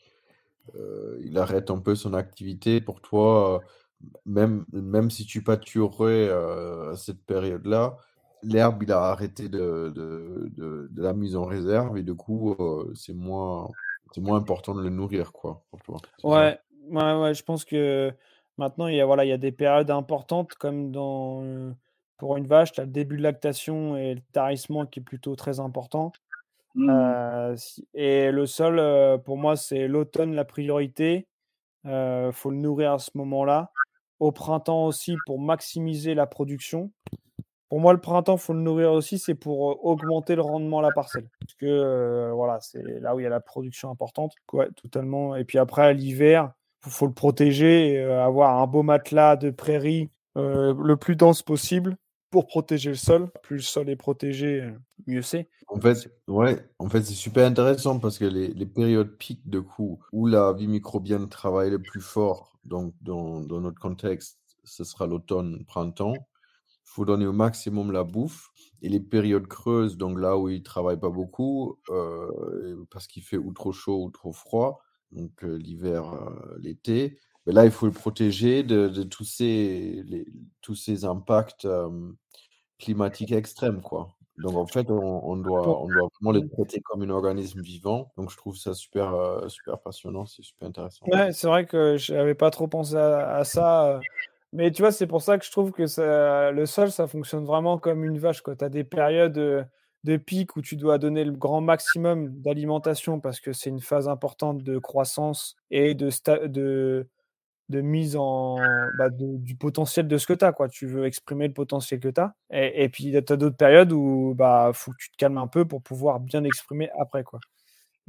il 1.25 1.39
arrête 1.39 1.71
un 1.71 1.79
peu 1.79 1.95
son 1.95 2.13
activité, 2.13 2.81
pour 2.81 3.01
toi, 3.01 3.63
même, 4.27 4.67
même 4.71 5.11
si 5.11 5.25
tu 5.25 5.43
pâturais 5.43 6.29
à 6.29 6.95
cette 6.95 7.25
période-là, 7.25 7.97
l'herbe, 8.43 8.83
il 8.83 8.93
a 8.93 9.01
arrêté 9.01 9.49
de, 9.49 9.93
de, 9.95 10.51
de, 10.57 11.03
la 11.03 11.13
mise 11.13 11.37
en 11.37 11.45
réserve 11.45 11.97
et 11.99 12.03
du 12.03 12.15
coup, 12.15 12.57
c'est 12.95 13.15
moins, 13.15 13.69
c'est 14.13 14.21
moins 14.21 14.39
important 14.39 14.75
de 14.75 14.83
le 14.83 14.91
nourrir, 14.91 15.33
quoi, 15.33 15.63
pour 15.71 15.83
toi. 15.83 16.01
Ouais, 16.25 16.59
ouais, 16.91 17.15
ouais, 17.15 17.35
je 17.35 17.43
pense 17.43 17.65
que 17.65 18.13
maintenant, 18.57 18.87
il 18.87 18.97
y 18.97 19.01
a, 19.01 19.07
voilà, 19.07 19.25
il 19.25 19.29
y 19.29 19.33
a 19.33 19.39
des 19.39 19.53
périodes 19.53 19.91
importantes 19.91 20.55
comme 20.55 20.91
dans, 20.91 21.75
pour 22.17 22.37
une 22.37 22.47
vache, 22.47 22.73
tu 22.73 22.81
as 22.81 22.85
le 22.85 22.91
début 22.91 23.17
de 23.17 23.23
lactation 23.23 23.97
et 23.97 24.15
le 24.15 24.23
tarissement 24.33 24.87
qui 24.87 25.01
est 25.01 25.05
plutôt 25.05 25.37
très 25.37 25.61
important. 25.61 26.13
Mmh. 26.75 27.57
et 27.95 28.31
le 28.31 28.47
sol, 28.47 28.81
pour 29.25 29.37
moi, 29.37 29.57
c'est 29.57 29.89
l'automne 29.89 30.35
la 30.35 30.45
priorité. 30.45 31.27
Il 31.85 32.31
faut 32.33 32.51
le 32.51 32.59
nourrir 32.59 32.93
à 32.93 32.99
ce 32.99 33.11
moment-là 33.15 33.73
au 34.21 34.33
printemps 34.33 34.87
aussi 34.87 35.17
pour 35.27 35.41
maximiser 35.41 36.15
la 36.15 36.27
production. 36.27 36.91
Pour 37.69 37.81
moi, 37.81 37.93
le 37.93 38.01
printemps, 38.01 38.37
il 38.37 38.41
faut 38.41 38.55
le 38.55 38.61
nourrir 38.61 38.93
aussi, 38.93 39.19
c'est 39.19 39.35
pour 39.35 39.71
euh, 39.71 39.75
augmenter 39.83 40.35
le 40.35 40.43
rendement 40.43 40.79
de 40.79 40.87
la 40.87 40.93
parcelle. 40.93 41.29
Parce 41.41 41.55
que 41.55 41.67
euh, 41.67 42.33
voilà, 42.33 42.61
c'est 42.61 42.83
là 43.01 43.15
où 43.15 43.21
il 43.21 43.25
y 43.25 43.27
a 43.27 43.31
la 43.31 43.41
production 43.41 43.91
importante. 43.91 44.33
Ouais, 44.53 44.69
totalement. 44.81 45.37
Et 45.37 45.45
puis 45.45 45.59
après, 45.59 45.93
l'hiver, 45.93 46.53
il 46.87 46.91
faut 46.91 47.07
le 47.07 47.13
protéger 47.13 47.93
et 47.93 47.99
euh, 47.99 48.25
avoir 48.25 48.59
un 48.59 48.67
beau 48.67 48.83
matelas 48.83 49.37
de 49.37 49.51
prairie 49.51 50.11
le 50.37 50.95
plus 50.95 51.17
dense 51.17 51.43
possible 51.43 51.97
pour 52.31 52.47
protéger 52.47 52.91
le 52.91 52.97
sol. 52.97 53.29
Plus 53.43 53.57
le 53.57 53.63
sol 53.63 53.91
est 53.91 53.97
protégé, 53.97 54.73
mieux 55.09 55.21
c'est. 55.21 55.49
En 55.67 55.81
fait, 55.81 56.09
ouais, 56.29 56.65
en 56.79 56.89
fait, 56.89 57.03
c'est 57.03 57.15
super 57.15 57.45
intéressant 57.45 57.99
parce 57.99 58.19
que 58.19 58.25
les, 58.25 58.47
les 58.55 58.67
périodes 58.67 59.17
piques 59.17 59.49
de 59.49 59.59
coup 59.59 59.99
où 60.13 60.29
la 60.29 60.53
vie 60.53 60.69
microbienne 60.69 61.29
travaille 61.29 61.71
le 61.71 61.81
plus 61.81 62.01
fort 62.01 62.49
donc 62.69 62.95
dans, 63.01 63.41
dans 63.41 63.61
notre 63.61 63.81
contexte, 63.81 64.39
ce 64.65 64.85
sera 64.85 65.07
l'automne, 65.07 65.65
printemps. 65.67 66.15
Il 66.89 66.95
faut 66.95 67.05
donner 67.05 67.27
au 67.27 67.33
maximum 67.33 67.93
la 67.93 68.03
bouffe. 68.03 68.51
Et 68.81 68.89
les 68.89 69.01
périodes 69.01 69.49
creuses, 69.49 69.97
donc 69.97 70.19
là 70.21 70.39
où 70.39 70.49
il 70.49 70.59
ne 70.59 70.65
travaille 70.65 70.99
pas 70.99 71.11
beaucoup, 71.11 71.79
euh, 71.91 72.85
parce 72.91 73.09
qu'il 73.09 73.25
fait 73.25 73.37
ou 73.37 73.53
trop 73.53 73.73
chaud 73.73 74.05
ou 74.05 74.11
trop 74.11 74.33
froid, 74.33 74.81
donc 75.11 75.33
euh, 75.43 75.57
l'hiver, 75.57 76.13
euh, 76.13 76.57
l'été, 76.61 77.19
mais 77.45 77.53
là, 77.53 77.65
il 77.65 77.73
faut 77.73 77.87
le 77.87 77.93
protéger 77.93 78.63
de, 78.63 78.89
de 78.89 79.03
tous, 79.03 79.25
ces, 79.25 80.03
les, 80.07 80.27
tous 80.61 80.77
ces 80.77 81.05
impacts 81.05 81.67
climatiques 82.79 83.33
extrêmes, 83.33 83.81
quoi. 83.81 84.15
Donc 84.37 84.55
en 84.55 84.67
fait, 84.67 84.89
on, 84.91 85.37
doit, 85.37 85.83
on 85.83 85.89
doit 85.89 86.09
vraiment 86.21 86.31
les 86.31 86.49
traiter 86.49 86.81
comme 86.81 87.03
un 87.03 87.11
organisme 87.11 87.61
vivant. 87.61 88.13
Donc 88.17 88.31
je 88.31 88.37
trouve 88.37 88.57
ça 88.57 88.75
super, 88.75 89.43
super 89.49 89.81
passionnant, 89.81 90.27
c'est 90.27 90.45
super 90.45 90.69
intéressant. 90.69 91.05
Ouais, 91.07 91.33
c'est 91.33 91.49
vrai 91.49 91.67
que 91.67 91.97
je 91.97 92.13
n'avais 92.15 92.37
pas 92.37 92.51
trop 92.51 92.69
pensé 92.69 92.95
à, 92.95 93.43
ça. 93.43 93.99
Mais 94.53 94.71
tu 94.71 94.83
vois, 94.83 94.93
c'est 94.93 95.07
pour 95.07 95.23
ça 95.23 95.39
que 95.39 95.45
je 95.45 95.51
trouve 95.51 95.73
que 95.73 95.87
ça, 95.87 96.51
le 96.51 96.67
sol, 96.67 96.91
ça 96.91 97.07
fonctionne 97.07 97.45
vraiment 97.45 97.79
comme 97.79 98.05
une 98.05 98.19
vache. 98.19 98.43
Tu 98.43 98.65
as 98.65 98.69
des 98.69 98.85
périodes 98.85 99.69
de 100.05 100.17
pic 100.17 100.57
où 100.57 100.63
tu 100.63 100.77
dois 100.77 100.99
donner 100.99 101.25
le 101.25 101.33
grand 101.33 101.61
maximum 101.61 102.31
d'alimentation 102.41 103.21
parce 103.21 103.41
que 103.41 103.53
c'est 103.53 103.71
une 103.71 103.81
phase 103.81 104.09
importante 104.09 104.63
de 104.63 104.79
croissance 104.79 105.57
et 105.71 105.95
de, 105.95 106.09
de, 106.47 107.09
de 107.69 107.81
mise 107.81 108.17
en 108.17 108.57
bah, 108.97 109.11
du 109.11 109.57
potentiel 109.57 110.09
de 110.09 110.17
ce 110.17 110.27
que 110.27 110.33
tu 110.33 110.45
as. 110.45 110.53
Quoi. 110.53 110.69
Tu 110.69 110.87
veux 110.87 111.05
exprimer 111.05 111.47
le 111.49 111.55
potentiel 111.55 112.01
que 112.01 112.09
tu 112.09 112.21
as. 112.21 112.35
Et, 112.51 112.89
puis, 112.89 113.13
tu 113.13 113.33
as 113.33 113.37
d'autres 113.37 113.57
périodes 113.57 113.93
où 113.93 114.35
bah 114.35 114.71
faut 114.73 114.93
que 114.93 114.97
tu 114.99 115.11
te 115.11 115.17
calmes 115.17 115.39
un 115.39 115.49
peu 115.49 115.67
pour 115.67 115.83
pouvoir 115.83 116.21
bien 116.21 116.45
exprimer 116.45 116.91
après. 116.99 117.25
Quoi. 117.25 117.41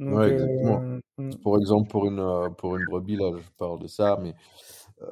Euh, 0.00 0.98
mmh. 1.18 1.30
Pour 1.42 1.58
exemple, 1.58 1.90
pour 1.90 2.06
une, 2.06 2.54
pour 2.56 2.76
une 2.76 2.84
brebis, 2.86 3.16
là, 3.16 3.32
je 3.36 3.50
parle 3.58 3.78
de 3.80 3.86
ça, 3.86 4.18
mais 4.22 4.34
euh, 5.02 5.06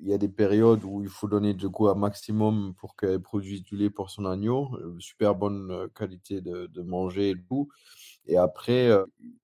il 0.00 0.08
y 0.08 0.12
a 0.12 0.18
des 0.18 0.28
périodes 0.28 0.84
où 0.84 1.02
il 1.02 1.08
faut 1.08 1.28
donner 1.28 1.54
du 1.54 1.68
coup 1.68 1.88
un 1.88 1.94
maximum 1.94 2.74
pour 2.78 2.96
qu'elle 2.96 3.20
produise 3.20 3.62
du 3.62 3.76
lait 3.76 3.90
pour 3.90 4.10
son 4.10 4.24
agneau, 4.24 4.70
super 4.98 5.34
bonne 5.34 5.88
qualité 5.94 6.40
de, 6.40 6.66
de 6.66 6.82
manger 6.82 7.30
et 7.30 7.36
tout. 7.48 7.68
Et 8.26 8.36
après, 8.36 8.90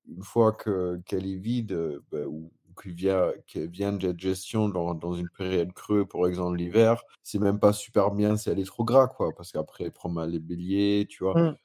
une 0.08 0.22
fois 0.22 0.56
qu'elle 0.56 1.26
est 1.26 1.36
vide, 1.36 2.00
bah, 2.12 2.26
ou 2.26 2.50
qui 2.80 2.92
vient, 2.92 3.32
qui 3.46 3.66
vient 3.66 3.92
de 3.92 4.14
gestion 4.18 4.68
dans, 4.68 4.94
dans, 4.94 5.14
une 5.14 5.28
période 5.28 5.72
creuse, 5.72 6.06
par 6.10 6.26
exemple 6.26 6.56
l'hiver, 6.56 7.02
c'est 7.22 7.38
même 7.38 7.58
pas 7.58 7.72
super 7.72 8.10
bien 8.10 8.36
si 8.36 8.50
elle 8.50 8.58
est 8.58 8.64
trop 8.64 8.84
gras, 8.84 9.08
quoi, 9.08 9.32
parce 9.36 9.52
qu'après, 9.52 9.84
elle 9.84 9.92
prend 9.92 10.08
mal 10.08 10.30
les 10.30 10.40
béliers, 10.40 11.06
tu 11.08 11.24
vois. 11.24 11.40
Mmh. 11.40 11.56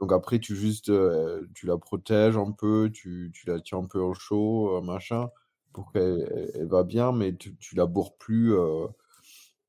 Donc 0.00 0.12
après, 0.12 0.38
tu 0.38 0.54
juste, 0.54 0.90
euh, 0.90 1.46
tu 1.54 1.66
la 1.66 1.76
protèges 1.76 2.36
un 2.36 2.52
peu, 2.52 2.90
tu, 2.92 3.32
tu, 3.34 3.48
la 3.48 3.60
tiens 3.60 3.78
un 3.78 3.86
peu 3.86 3.98
au 3.98 4.14
chaud, 4.14 4.76
euh, 4.76 4.80
machin, 4.80 5.28
pour 5.72 5.92
qu'elle 5.92 6.50
elle, 6.54 6.66
va 6.66 6.82
bien, 6.82 7.12
mais 7.12 7.34
tu, 7.34 7.56
tu 7.56 7.76
la 7.76 7.86
bourres 7.86 8.16
plus. 8.16 8.54
Euh, 8.54 8.86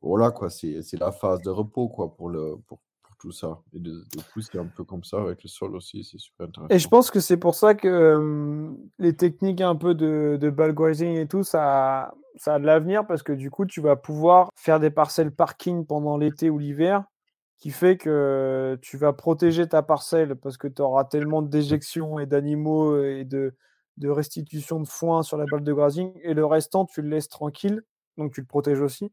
voilà, 0.02 0.32
quoi, 0.32 0.50
c'est 0.50 0.82
la 1.00 1.12
phase 1.12 1.42
de 1.42 1.50
repos, 1.50 1.90
quoi, 1.90 2.16
pour, 2.16 2.30
le, 2.30 2.56
pour, 2.68 2.80
tout 3.20 3.32
ça. 3.32 3.60
Et 3.74 3.80
de, 3.80 4.02
coup, 4.34 4.42
c'est 4.42 4.58
un 4.58 4.66
peu 4.66 4.84
comme 4.84 5.04
ça 5.04 5.18
avec 5.18 5.44
le 5.44 5.50
sol 5.50 5.76
aussi, 5.76 6.04
c'est 6.04 6.18
super 6.18 6.48
intéressant. 6.48 6.74
Et 6.74 6.80
je 6.80 6.88
pense 6.88 7.12
que 7.12 7.20
c'est 7.20 7.38
pour 7.38 7.54
ça 7.54 7.76
que 7.76 8.74
les 8.98 9.16
techniques 9.16 9.62
un 9.62 9.76
peu 9.76 9.94
de, 9.94 10.38
de 10.40 11.04
et 11.04 11.28
tout, 11.28 11.44
ça, 11.44 12.14
ça 12.38 12.56
a 12.56 12.60
de 12.60 12.66
l'avenir 12.66 13.06
parce 13.06 13.22
que 13.22 13.34
du 13.34 13.52
coup, 13.52 13.66
tu 13.66 13.82
vas 13.82 13.98
pouvoir 13.98 14.50
faire 14.56 14.80
des 14.80 14.90
parcelles 14.90 15.32
parking 15.32 15.86
pendant 15.86 16.18
l'été 16.18 16.50
ou 16.50 16.58
l'hiver 16.58 17.04
qui 17.58 17.72
fait 17.72 17.98
que 17.98 18.80
tu 18.82 18.96
vas 18.96 19.12
protéger 19.12 19.68
ta 19.68 19.84
parcelle 19.84 20.38
parce 20.38 20.56
que 20.56 20.70
tu 20.70 20.82
auras 20.82 21.04
tellement 21.04 21.42
de 21.42 21.50
déjections 21.50 22.18
et 22.18 22.26
d'animaux 22.26 23.04
et 23.04 23.26
de, 23.26 23.54
de 24.00 24.10
restitution 24.10 24.80
de 24.80 24.88
foin 24.88 25.22
sur 25.24 25.38
la 25.38 25.46
balle 25.46 25.64
de 25.64 25.74
grazing 25.74 26.14
et 26.24 26.34
le 26.34 26.46
restant, 26.46 26.86
tu 26.86 27.02
le 27.02 27.10
laisses 27.10 27.30
tranquille, 27.30 27.84
donc 28.18 28.34
tu 28.34 28.42
le 28.42 28.48
protèges 28.48 28.82
aussi. 28.82 29.12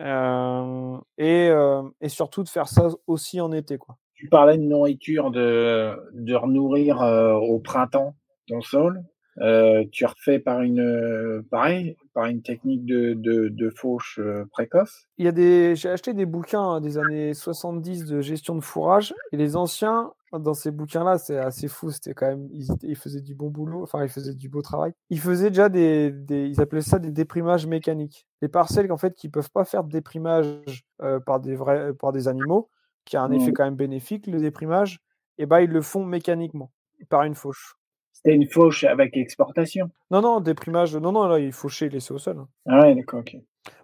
Euh, 0.00 0.96
et, 1.16 1.48
euh, 1.48 1.82
et, 2.00 2.08
surtout 2.08 2.44
de 2.44 2.48
faire 2.48 2.68
ça 2.68 2.88
aussi 3.08 3.40
en 3.40 3.50
été. 3.50 3.78
Quoi. 3.78 3.96
Tu 4.14 4.28
parlais 4.28 4.56
de 4.56 4.62
nourriture, 4.62 5.32
de, 5.32 5.96
de 6.12 6.34
renourrir 6.34 7.02
euh, 7.02 7.34
au 7.34 7.58
printemps 7.58 8.14
ton 8.46 8.60
sol. 8.60 9.02
Euh, 9.40 9.84
tu 9.92 10.04
refais 10.04 10.38
par 10.38 10.62
une 10.62 11.42
pareil, 11.50 11.96
par 12.12 12.26
une 12.26 12.42
technique 12.42 12.84
de, 12.84 13.14
de, 13.14 13.48
de 13.48 13.70
fauche 13.70 14.18
euh, 14.18 14.44
précoce. 14.50 15.06
Il 15.18 15.24
y 15.24 15.28
a 15.28 15.32
des, 15.32 15.76
j'ai 15.76 15.88
acheté 15.88 16.14
des 16.14 16.26
bouquins 16.26 16.80
des 16.80 16.98
années 16.98 17.34
70 17.34 18.06
de 18.06 18.20
gestion 18.20 18.56
de 18.56 18.60
fourrage 18.60 19.14
et 19.32 19.36
les 19.36 19.56
anciens 19.56 20.12
dans 20.32 20.54
ces 20.54 20.70
bouquins-là, 20.70 21.16
c'est 21.18 21.38
assez 21.38 21.68
fou. 21.68 21.90
C'était 21.90 22.12
quand 22.12 22.26
même, 22.26 22.48
ils, 22.52 22.66
ils, 22.82 22.96
faisaient 22.96 23.20
du 23.20 23.34
bon 23.34 23.48
boulot, 23.48 23.82
enfin 23.82 24.02
ils 24.02 24.10
faisaient 24.10 24.34
du 24.34 24.48
beau 24.48 24.60
travail. 24.60 24.92
Ils 25.10 25.20
faisaient 25.20 25.48
déjà 25.50 25.68
des, 25.68 26.10
des 26.10 26.46
ils 26.48 26.60
appelaient 26.60 26.80
ça 26.80 26.98
des 26.98 27.12
déprimages 27.12 27.66
mécaniques. 27.66 28.26
Les 28.42 28.48
parcelles 28.48 28.90
en 28.92 28.98
fait 28.98 29.14
qui 29.14 29.28
peuvent 29.28 29.50
pas 29.50 29.64
faire 29.64 29.84
de 29.84 29.90
déprimage 29.90 30.84
euh, 31.02 31.20
par 31.20 31.40
des 31.40 31.54
vrais, 31.54 31.94
par 31.94 32.12
des 32.12 32.28
animaux, 32.28 32.68
qui 33.04 33.16
a 33.16 33.22
un 33.22 33.30
effet 33.30 33.52
quand 33.52 33.64
même 33.64 33.76
bénéfique 33.76 34.26
le 34.26 34.38
déprimage, 34.38 35.00
et 35.38 35.46
ben 35.46 35.60
ils 35.60 35.70
le 35.70 35.80
font 35.80 36.04
mécaniquement 36.04 36.72
par 37.08 37.22
une 37.22 37.34
fauche. 37.34 37.77
C'était 38.18 38.34
une 38.34 38.48
fauche 38.48 38.82
avec 38.82 39.16
exportation 39.16 39.90
Non, 40.10 40.20
non, 40.20 40.40
déprimage. 40.40 40.96
Non, 40.96 41.12
non, 41.12 41.28
là, 41.28 41.38
il 41.38 41.52
faucher, 41.52 41.88
laisser 41.88 42.12
au 42.12 42.18
sol. 42.18 42.44
Ah 42.66 42.80
ouais, 42.80 42.96
d'accord, 42.96 43.20
ok. 43.20 43.36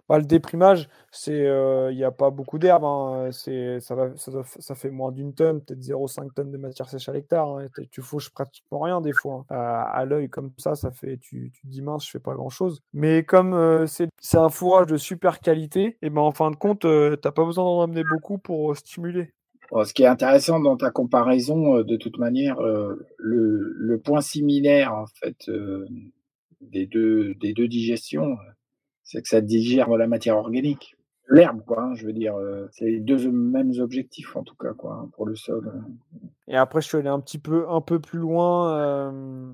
Bah, 0.09 0.17
le 0.17 0.25
déprimage, 0.25 0.89
c'est, 1.09 1.31
il 1.31 1.45
euh, 1.45 1.93
n'y 1.93 2.03
a 2.03 2.11
pas 2.11 2.31
beaucoup 2.31 2.59
d'herbe. 2.59 2.83
Hein. 2.83 3.29
C'est, 3.31 3.79
ça, 3.79 3.95
va, 3.95 4.09
ça, 4.17 4.31
ça, 4.43 4.75
fait 4.75 4.89
moins 4.89 5.13
d'une 5.13 5.33
tonne, 5.33 5.61
peut-être 5.61 5.79
0,5 5.79 6.33
tonnes 6.33 6.51
de 6.51 6.57
matière 6.57 6.89
sèche 6.89 7.07
à 7.07 7.13
l'hectare. 7.13 7.47
Hein. 7.47 7.67
Tu 7.91 8.01
fauches 8.01 8.29
pratiquement 8.29 8.81
rien 8.81 8.99
des 8.99 9.13
fois. 9.13 9.45
Hein. 9.49 9.55
À, 9.55 9.83
à 9.83 10.03
l'œil 10.03 10.29
comme 10.29 10.51
ça, 10.57 10.75
ça 10.75 10.91
fait, 10.91 11.17
tu, 11.17 11.51
tu 11.53 11.61
te 11.61 11.67
dis 11.67 11.81
mince, 11.81 12.05
je 12.05 12.11
fais 12.11 12.19
pas 12.19 12.33
grand-chose. 12.33 12.81
Mais 12.91 13.23
comme 13.23 13.53
euh, 13.53 13.87
c'est, 13.87 14.09
c'est 14.19 14.37
un 14.37 14.49
fourrage 14.49 14.87
de 14.87 14.97
super 14.97 15.39
qualité, 15.39 15.97
et 16.01 16.09
ben 16.09 16.21
en 16.21 16.31
fin 16.31 16.51
de 16.51 16.57
compte, 16.57 16.83
euh, 16.83 17.15
t'as 17.15 17.31
pas 17.31 17.45
besoin 17.45 17.63
d'en 17.63 17.81
amener 17.83 18.03
beaucoup 18.03 18.37
pour 18.37 18.75
stimuler. 18.75 19.31
Ce 19.83 19.93
qui 19.93 20.03
est 20.03 20.07
intéressant 20.07 20.59
dans 20.59 20.77
ta 20.77 20.91
comparaison, 20.91 21.81
de 21.81 21.97
toute 21.97 22.17
manière, 22.17 22.61
le, 22.61 23.73
le, 23.77 23.99
point 23.99 24.21
similaire 24.21 24.93
en 24.93 25.05
fait 25.07 25.49
des 26.61 26.85
deux 26.85 27.67
digestions, 27.67 28.37
c'est 29.03 29.21
que 29.21 29.27
ça 29.27 29.41
digère 29.41 29.89
la 29.89 30.07
matière 30.07 30.37
organique, 30.37 30.95
l'herbe 31.29 31.61
quoi. 31.65 31.83
Hein, 31.83 31.95
je 31.95 32.05
veux 32.05 32.13
dire, 32.13 32.35
c'est 32.71 32.85
les 32.85 32.99
deux 32.99 33.31
mêmes 33.31 33.73
objectifs 33.79 34.35
en 34.35 34.43
tout 34.43 34.55
cas 34.55 34.73
quoi 34.73 34.93
hein, 34.93 35.09
pour 35.13 35.25
le 35.25 35.35
sol. 35.35 35.71
Et 36.47 36.55
après, 36.55 36.81
je 36.81 36.87
suis 36.87 36.97
allé 36.97 37.09
un 37.09 37.19
petit 37.19 37.39
peu 37.39 37.67
un 37.69 37.81
peu 37.81 37.99
plus 37.99 38.19
loin. 38.19 39.53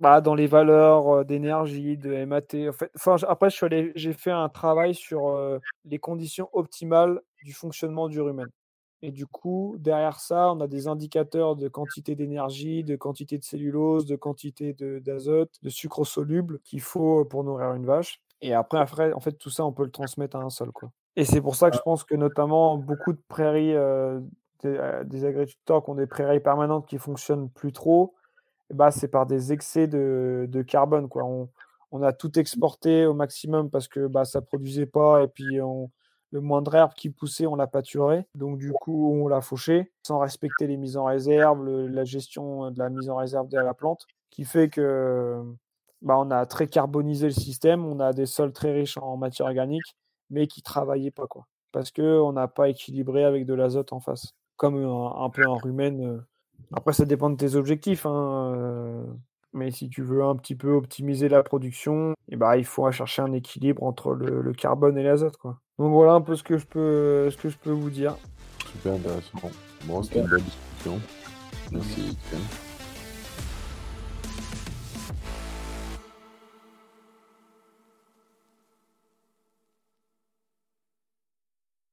Bah, 0.00 0.20
dans 0.20 0.34
les 0.34 0.48
valeurs 0.48 1.24
d'énergie, 1.24 1.96
de 1.96 2.24
MAT. 2.24 2.68
En 2.68 2.72
fait, 2.72 2.90
après, 3.28 3.48
j'ai 3.94 4.12
fait 4.12 4.32
un 4.32 4.48
travail 4.48 4.94
sur 4.94 5.60
les 5.84 5.98
conditions 5.98 6.48
optimales 6.52 7.20
du 7.44 7.52
fonctionnement 7.52 8.08
du 8.08 8.20
rumen. 8.20 8.48
Et 9.06 9.10
du 9.10 9.26
coup, 9.26 9.76
derrière 9.80 10.18
ça, 10.18 10.50
on 10.54 10.60
a 10.60 10.66
des 10.66 10.88
indicateurs 10.88 11.56
de 11.56 11.68
quantité 11.68 12.14
d'énergie, 12.14 12.84
de 12.84 12.96
quantité 12.96 13.36
de 13.36 13.44
cellulose, 13.44 14.06
de 14.06 14.16
quantité 14.16 14.72
d'azote, 14.72 15.50
de, 15.62 15.68
sucre 15.68 16.04
soluble 16.04 16.58
qu'il 16.60 16.80
faut 16.80 17.26
pour 17.26 17.44
nourrir 17.44 17.74
une 17.74 17.84
vache. 17.84 18.22
Et 18.40 18.54
après, 18.54 18.78
après, 18.78 19.12
en 19.12 19.20
fait, 19.20 19.32
tout 19.32 19.50
ça, 19.50 19.62
on 19.66 19.72
peut 19.72 19.84
le 19.84 19.90
transmettre 19.90 20.38
à 20.38 20.40
un 20.40 20.48
sol. 20.48 20.72
Quoi. 20.72 20.90
Et 21.16 21.26
c'est 21.26 21.42
pour 21.42 21.54
ça 21.54 21.68
que 21.68 21.76
je 21.76 21.82
pense 21.82 22.02
que 22.02 22.14
notamment 22.14 22.78
beaucoup 22.78 23.12
de 23.12 23.20
prairies, 23.28 23.74
euh, 23.74 24.20
euh, 24.64 25.04
des, 25.04 25.26
agriculteurs 25.26 25.84
qui 25.84 25.90
ont 25.90 25.96
des 25.96 26.06
prairies 26.06 26.40
permanentes 26.40 26.86
qui 26.86 26.96
fonctionnent 26.96 27.50
plus 27.50 27.72
trop, 27.72 28.14
bah, 28.72 28.90
c'est 28.90 29.08
par 29.08 29.26
des 29.26 29.52
excès 29.52 29.86
de, 29.86 30.46
de 30.48 30.62
carbone. 30.62 31.10
Quoi. 31.10 31.24
On, 31.24 31.50
on, 31.92 32.02
a 32.02 32.14
tout 32.14 32.38
exporté 32.38 33.04
au 33.04 33.12
maximum 33.12 33.68
parce 33.68 33.86
que 33.86 34.06
bah, 34.06 34.24
ça 34.24 34.40
produisait 34.40 34.86
pas 34.86 35.22
et 35.22 35.28
puis 35.28 35.60
on, 35.60 35.90
le 36.34 36.40
moindre 36.40 36.74
herbe 36.74 36.94
qui 36.94 37.10
poussait, 37.10 37.46
on 37.46 37.54
l'a 37.54 37.68
pâturé. 37.68 38.26
Donc, 38.34 38.58
du 38.58 38.72
coup, 38.72 39.12
on 39.14 39.28
l'a 39.28 39.40
fauché 39.40 39.92
sans 40.04 40.18
respecter 40.18 40.66
les 40.66 40.76
mises 40.76 40.96
en 40.96 41.04
réserve, 41.04 41.64
la 41.64 42.04
gestion 42.04 42.72
de 42.72 42.78
la 42.80 42.90
mise 42.90 43.08
en 43.08 43.16
réserve 43.16 43.48
de 43.48 43.56
la 43.56 43.72
plante, 43.72 44.04
qui 44.30 44.44
fait 44.44 44.68
que 44.68 45.40
bah, 46.02 46.16
on 46.18 46.32
a 46.32 46.44
très 46.44 46.66
carbonisé 46.66 47.26
le 47.26 47.32
système. 47.32 47.84
On 47.84 48.00
a 48.00 48.12
des 48.12 48.26
sols 48.26 48.52
très 48.52 48.72
riches 48.72 48.98
en 48.98 49.16
matière 49.16 49.46
organique, 49.46 49.96
mais 50.28 50.48
qui 50.48 50.58
ne 50.58 50.64
travaillaient 50.64 51.12
pas, 51.12 51.28
quoi. 51.28 51.46
Parce 51.70 51.92
qu'on 51.92 52.32
n'a 52.32 52.48
pas 52.48 52.68
équilibré 52.68 53.22
avec 53.24 53.46
de 53.46 53.54
l'azote 53.54 53.92
en 53.92 54.00
face, 54.00 54.34
comme 54.56 54.74
un, 54.74 55.30
peu 55.30 55.42
un 55.48 55.54
rumen. 55.54 56.04
Euh. 56.04 56.20
Après, 56.72 56.92
ça 56.92 57.04
dépend 57.04 57.30
de 57.30 57.36
tes 57.36 57.54
objectifs. 57.54 58.06
Hein, 58.06 58.54
euh. 58.56 59.06
Mais 59.52 59.70
si 59.70 59.88
tu 59.88 60.02
veux 60.02 60.24
un 60.24 60.34
petit 60.34 60.56
peu 60.56 60.72
optimiser 60.72 61.28
la 61.28 61.44
production, 61.44 62.14
eh 62.28 62.34
bah, 62.34 62.56
il 62.56 62.64
faut 62.64 62.90
chercher 62.90 63.22
un 63.22 63.32
équilibre 63.32 63.84
entre 63.84 64.14
le, 64.14 64.52
carbone 64.52 64.98
et 64.98 65.04
l'azote. 65.04 65.36
Quoi. 65.36 65.60
Donc 65.78 65.92
voilà 65.92 66.12
un 66.12 66.20
peu 66.20 66.36
ce 66.36 66.42
que 66.42 66.56
je 66.56 66.66
peux, 66.66 67.30
ce 67.30 67.36
que 67.36 67.48
je 67.48 67.56
peux 67.56 67.70
vous 67.70 67.90
dire. 67.90 68.16
Super 68.72 68.94
intéressant. 68.94 69.50
Bon, 69.84 70.02
c'était 70.02 70.20
une 70.20 70.28
belle 70.28 70.42
discussion. 70.42 71.00
Merci, 71.72 72.16